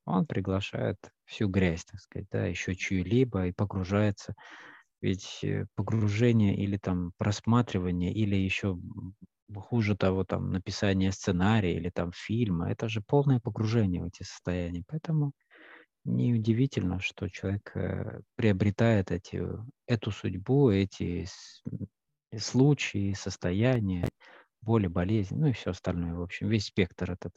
он 0.05 0.25
приглашает 0.27 0.97
всю 1.25 1.49
грязь, 1.49 1.85
так 1.85 1.99
сказать, 2.01 2.27
да, 2.31 2.45
еще 2.47 2.75
чью-либо 2.75 3.47
и 3.47 3.53
погружается. 3.53 4.35
Ведь 5.03 5.43
э, 5.43 5.65
погружение 5.75 6.55
или 6.55 6.77
там 6.77 7.11
просматривание, 7.17 8.13
или 8.13 8.37
еще 8.37 8.79
хуже 9.53 9.97
того, 9.97 10.23
там, 10.23 10.51
написание 10.51 11.11
сценария 11.11 11.75
или 11.75 11.89
там 11.89 12.13
фильма, 12.13 12.71
это 12.71 12.87
же 12.87 13.01
полное 13.01 13.41
погружение 13.41 14.01
в 14.01 14.05
эти 14.05 14.23
состояния. 14.23 14.81
Поэтому 14.87 15.33
неудивительно, 16.05 17.01
что 17.01 17.27
человек 17.27 17.75
э, 17.75 18.21
приобретает 18.35 19.11
эти, 19.11 19.45
эту 19.87 20.11
судьбу, 20.11 20.69
эти 20.69 21.27
случаи, 22.37 23.11
состояния, 23.11 24.07
боли, 24.61 24.87
болезни, 24.87 25.35
ну 25.35 25.47
и 25.47 25.51
все 25.51 25.71
остальное, 25.71 26.13
в 26.13 26.21
общем, 26.21 26.47
весь 26.47 26.67
спектр 26.67 27.11
этот. 27.11 27.33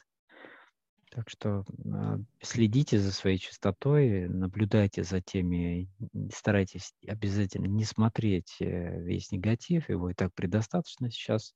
Так 1.11 1.31
что 1.31 1.65
э, 1.85 2.19
следите 2.43 2.99
за 2.99 3.13
своей 3.13 3.39
чистотой, 3.39 4.29
наблюдайте 4.29 5.05
за 5.05 5.21
теми, 5.21 5.89
старайтесь 6.35 6.93
обязательно 7.07 7.67
не 7.67 7.85
смотреть 7.85 8.57
э, 8.61 9.03
весь 9.03 9.31
негатив, 9.31 9.89
его 9.89 10.11
и 10.11 10.15
так 10.15 10.35
предостаточно 10.35 11.11
сейчас 11.11 11.55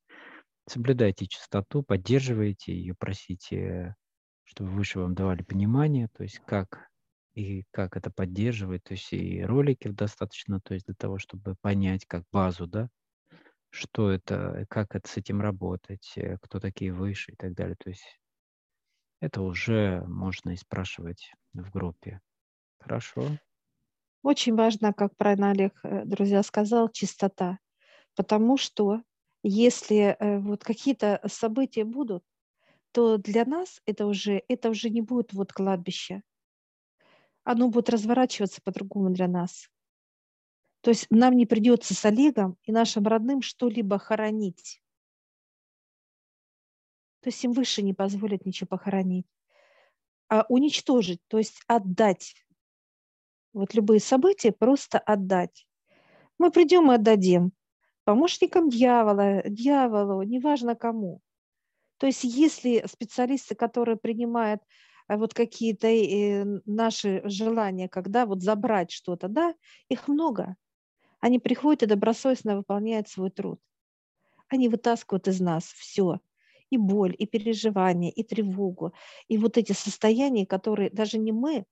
соблюдайте 0.69 1.27
чистоту, 1.27 1.83
поддерживайте 1.83 2.73
ее, 2.73 2.95
просите, 2.95 3.97
чтобы 4.45 4.71
выше 4.71 5.01
вам 5.01 5.15
давали 5.15 5.43
понимание, 5.43 6.09
то 6.17 6.23
есть 6.23 6.41
как 6.47 6.89
и 7.35 7.65
как 7.73 7.97
это 7.97 8.11
поддерживать, 8.11 8.85
то 8.85 8.93
есть 8.93 9.13
и 9.13 9.43
роликов 9.43 9.95
достаточно, 9.95 10.61
то 10.61 10.75
есть 10.75 10.87
для 10.87 10.95
того, 10.95 11.19
чтобы 11.19 11.57
понять 11.61 12.07
как 12.07 12.25
базу, 12.33 12.67
да, 12.67 12.89
что 13.71 14.11
это, 14.11 14.67
как 14.69 14.95
это 14.95 15.09
с 15.09 15.17
этим 15.17 15.41
работать, 15.41 16.13
э, 16.17 16.39
кто 16.41 16.61
такие 16.61 16.93
выше 16.93 17.33
и 17.33 17.37
так 17.37 17.55
далее. 17.55 17.77
То 17.77 17.91
есть 17.91 18.20
это 19.21 19.43
уже 19.43 20.03
можно 20.07 20.51
и 20.51 20.57
спрашивать 20.57 21.33
в 21.53 21.71
группе. 21.71 22.21
Хорошо. 22.79 23.23
Очень 24.23 24.55
важно, 24.55 24.93
как 24.93 25.17
правильно 25.17 25.51
Олег, 25.51 25.79
э, 25.83 26.05
друзья, 26.05 26.43
сказал, 26.43 26.91
чистота. 26.91 27.59
Потому 28.17 28.57
что 28.57 29.03
если 29.43 30.17
э, 30.19 30.39
вот 30.39 30.65
какие-то 30.65 31.21
события 31.27 31.85
будут, 31.85 32.25
то 32.93 33.19
для 33.19 33.45
нас 33.45 33.81
это 33.87 34.07
уже, 34.07 34.43
это 34.49 34.71
уже 34.71 34.91
не 34.91 35.01
будет 35.01 35.33
вот 35.33 35.53
кладбище. 35.53 36.23
Оно 37.45 37.69
будет 37.69 37.89
разворачиваться 37.89 38.61
по-другому 38.63 39.11
для 39.11 39.29
нас. 39.29 39.69
То 40.83 40.91
есть 40.91 41.07
нам 41.11 41.37
не 41.37 41.47
придется 41.47 41.95
с 41.95 42.05
Олегом 42.05 42.57
и 42.65 42.73
нашим 42.73 43.07
родным 43.07 43.43
что-либо 43.43 43.99
хоронить. 43.99 44.83
То 47.21 47.29
есть 47.29 47.43
им 47.45 47.53
выше 47.53 47.83
не 47.83 47.95
позволят 47.95 48.47
ничего 48.47 48.69
похоронить. 48.69 49.27
А 50.29 50.47
уничтожить, 50.49 51.21
то 51.29 51.39
есть 51.39 51.63
отдать. 51.67 52.35
Вот 53.53 53.75
любые 53.75 54.01
события 54.01 54.53
просто 54.53 54.99
отдать. 54.99 55.67
Мы 56.39 56.51
придем 56.51 56.91
и 56.91 56.95
отдадим 56.95 57.53
помощникам 58.11 58.69
дьявола, 58.69 59.43
дьяволу, 59.45 60.23
неважно 60.23 60.75
кому. 60.75 61.21
То 61.99 62.07
есть 62.07 62.25
если 62.25 62.85
специалисты, 62.87 63.55
которые 63.55 63.97
принимают 63.97 64.63
э, 65.09 65.17
вот 65.17 65.33
какие-то 65.33 65.87
э, 65.87 66.45
наши 66.65 67.23
желания, 67.25 67.89
когда 67.89 68.27
вот 68.27 68.43
забрать 68.43 68.91
что-то, 68.91 69.29
да, 69.29 69.55
их 69.89 70.09
много. 70.09 70.57
Они 71.21 71.39
приходят 71.39 71.85
и 71.85 71.87
добросовестно 71.87 72.57
выполняют 72.57 73.09
свой 73.09 73.31
труд. 73.31 73.61
Они 74.49 74.69
вытаскивают 74.69 75.29
из 75.29 75.41
нас 75.41 75.65
все. 75.65 76.19
И 76.71 76.79
боль, 76.79 77.15
и 77.19 77.27
переживания, 77.27 78.11
и 78.11 78.23
тревогу, 78.23 78.95
и 79.29 79.39
вот 79.39 79.59
эти 79.59 79.73
состояния, 79.73 80.47
которые 80.47 80.91
даже 80.91 81.19
не 81.19 81.33
мы 81.33 81.65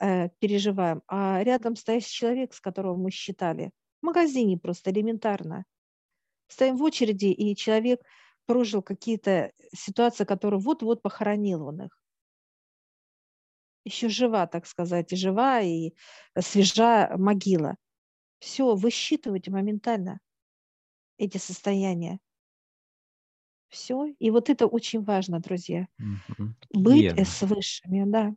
э, 0.00 0.28
переживаем, 0.38 1.02
а 1.08 1.42
рядом 1.42 1.76
стоящий 1.76 2.12
человек, 2.12 2.54
с 2.54 2.60
которого 2.60 2.96
мы 2.96 3.10
считали. 3.10 3.72
В 4.00 4.06
магазине 4.06 4.56
просто 4.56 4.90
элементарно. 4.90 5.64
Стоим 6.48 6.76
в 6.76 6.82
очереди, 6.82 7.26
и 7.26 7.56
человек 7.56 8.00
прожил 8.46 8.82
какие-то 8.82 9.52
ситуации, 9.74 10.24
которые 10.24 10.60
вот-вот 10.60 11.02
похоронил 11.02 11.66
он 11.66 11.82
их. 11.82 11.98
Еще 13.84 14.08
жива, 14.08 14.46
так 14.46 14.66
сказать, 14.66 15.12
и 15.12 15.16
жива, 15.16 15.60
и 15.60 15.92
свежа 16.38 17.12
могила. 17.16 17.76
Все, 18.38 18.74
вы 18.74 18.90
считываете 18.90 19.50
моментально 19.50 20.18
эти 21.18 21.38
состояния. 21.38 22.18
Все. 23.76 24.06
И 24.18 24.30
вот 24.30 24.48
это 24.48 24.66
очень 24.66 25.02
важно, 25.02 25.38
друзья. 25.38 25.86
Угу. 25.98 26.54
Быть 26.72 27.18
с 27.18 27.42
высшими, 27.42 28.10
да. 28.10 28.34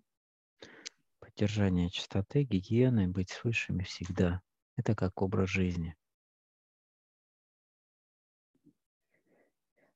Поддержание 1.19 1.89
чистоты, 1.89 2.43
гигиены, 2.43 3.07
быть 3.07 3.29
с 3.29 3.41
высшими 3.45 3.83
всегда. 3.83 4.41
Это 4.75 4.95
как 4.95 5.21
образ 5.21 5.49
жизни. 5.49 5.95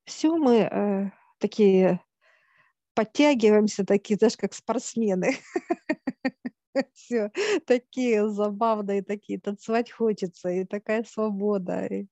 Все 0.04 0.34
мы 0.34 0.60
э, 0.60 1.10
такие 1.38 2.00
подтягиваемся, 2.94 3.84
такие, 3.84 4.16
знаешь, 4.16 4.38
как 4.38 4.54
спортсмены. 4.54 5.36
Все, 6.94 7.30
такие 7.66 8.30
забавные, 8.30 9.02
такие, 9.02 9.38
танцевать 9.38 9.90
хочется, 9.90 10.48
и 10.48 10.64
такая 10.64 11.04
свобода. 11.04 11.84
И 11.84 12.06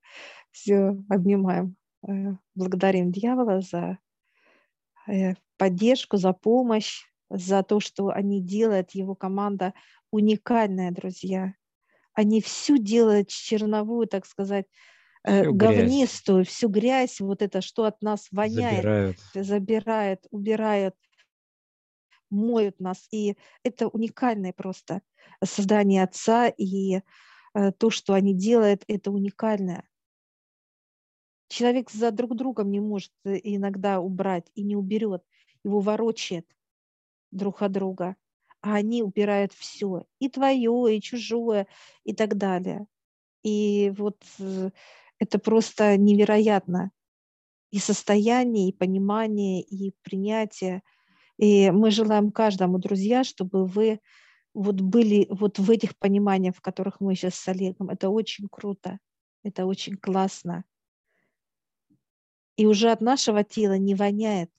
все, 0.51 1.03
обнимаем. 1.09 1.77
Э, 2.07 2.33
благодарим 2.55 3.13
дьявола 3.13 3.61
за 3.61 3.99
э, 5.09 5.35
поддержку, 5.57 6.17
за 6.17 6.33
помощь, 6.33 7.05
за 7.31 7.63
то, 7.63 7.81
что 7.81 8.09
они 8.09 8.43
делают, 8.43 8.93
его 8.93 9.15
команда 9.15 9.75
уникальная, 10.11 10.91
друзья. 10.91 11.55
Они 12.13 12.41
всю 12.43 12.77
делают 12.77 13.29
черновую, 13.29 14.07
так 14.07 14.27
сказать, 14.27 14.67
э, 15.25 15.43
всю 15.43 15.53
говнистую, 15.53 16.39
грязь. 16.39 16.49
всю 16.49 16.69
грязь, 16.69 17.21
вот 17.21 17.43
это, 17.43 17.61
что 17.61 17.85
от 17.85 18.03
нас 18.03 18.29
воняет, 18.33 18.87
забирают, 18.87 19.17
забирает, 19.35 20.27
убирают, 20.31 20.95
моют 22.31 22.81
нас. 22.81 23.07
И 23.13 23.37
это 23.63 23.89
уникальное 23.89 24.53
просто 24.53 25.03
создание 25.45 26.03
Отца, 26.03 26.49
и 26.49 27.01
то, 27.79 27.91
что 27.91 28.15
они 28.15 28.35
делают, 28.35 28.83
это 28.89 29.11
уникальное. 29.11 29.85
Человек 31.53 31.91
за 31.91 32.11
друг 32.13 32.35
другом 32.35 32.71
не 32.71 32.81
может 32.81 33.13
э, 33.27 33.39
иногда 33.43 34.01
убрать 34.01 34.51
и 34.55 34.63
не 34.63 34.75
уберет, 34.75 35.23
его 35.63 35.81
ворочает 35.81 36.47
друг 37.31 37.61
от 37.61 37.73
друга, 37.73 38.17
а 38.63 38.77
они 38.77 39.03
убирают 39.03 39.53
все, 39.53 40.05
и 40.19 40.31
твое, 40.31 40.97
и 40.97 41.03
чужое, 41.03 41.67
и 42.05 42.15
так 42.15 42.39
далее. 42.39 42.87
И 43.43 43.93
вот 43.99 44.17
э, 44.39 44.71
это 45.19 45.39
просто 45.39 45.99
невероятно. 45.99 46.91
И 47.71 47.79
состояние, 47.79 48.71
и 48.71 48.77
понимание, 48.77 49.61
и 49.61 49.93
принятие. 50.01 50.83
И 51.37 51.71
мы 51.71 51.91
желаем 51.91 52.33
каждому, 52.33 52.79
друзья, 52.79 53.25
чтобы 53.25 53.67
вы 53.67 54.01
вот 54.55 54.81
были 54.81 55.27
вот 55.29 55.59
в 55.59 55.71
этих 55.71 55.99
пониманиях, 55.99 56.57
в 56.57 56.63
которых 56.63 57.01
мы 57.01 57.15
сейчас 57.15 57.35
с 57.35 57.47
Олегом. 57.47 57.91
Это 57.91 58.09
очень 58.09 58.49
круто, 58.51 58.99
это 59.43 59.67
очень 59.67 59.99
классно. 59.99 60.65
И 62.57 62.67
уже 62.67 62.91
от 62.91 63.01
нашего 63.01 63.45
тела 63.45 63.79
не 63.79 63.95
воняет. 63.95 64.51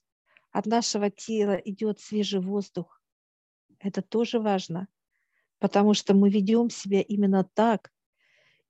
От 0.52 0.66
нашего 0.66 1.10
тела 1.10 1.54
идет 1.54 2.00
свежий 2.00 2.40
воздух. 2.40 3.00
Это 3.78 4.02
тоже 4.02 4.40
важно, 4.40 4.88
потому 5.58 5.94
что 5.94 6.14
мы 6.14 6.30
ведем 6.30 6.70
себя 6.70 7.00
именно 7.00 7.44
так 7.54 7.90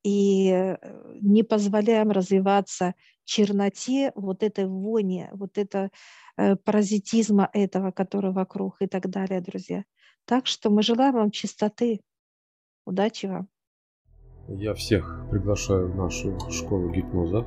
и 0.04 0.50
э, 0.50 0.76
не 1.20 1.42
позволяем 1.42 2.10
развиваться 2.10 2.94
черноте, 3.24 4.12
вот 4.14 4.42
этой 4.42 4.66
вони, 4.66 5.28
вот 5.32 5.56
это 5.56 5.90
э, 6.36 6.56
паразитизма 6.56 7.48
этого, 7.52 7.90
который 7.90 8.32
вокруг 8.32 8.76
и 8.80 8.86
так 8.86 9.08
далее, 9.08 9.40
друзья. 9.40 9.84
Так 10.26 10.46
что 10.46 10.70
мы 10.70 10.82
желаем 10.82 11.14
вам 11.14 11.30
чистоты. 11.30 12.00
Удачи 12.86 13.26
вам. 13.26 13.48
Я 14.48 14.74
всех 14.74 15.26
приглашаю 15.30 15.90
в 15.90 15.96
нашу 15.96 16.38
школу 16.50 16.90
гипноза. 16.90 17.46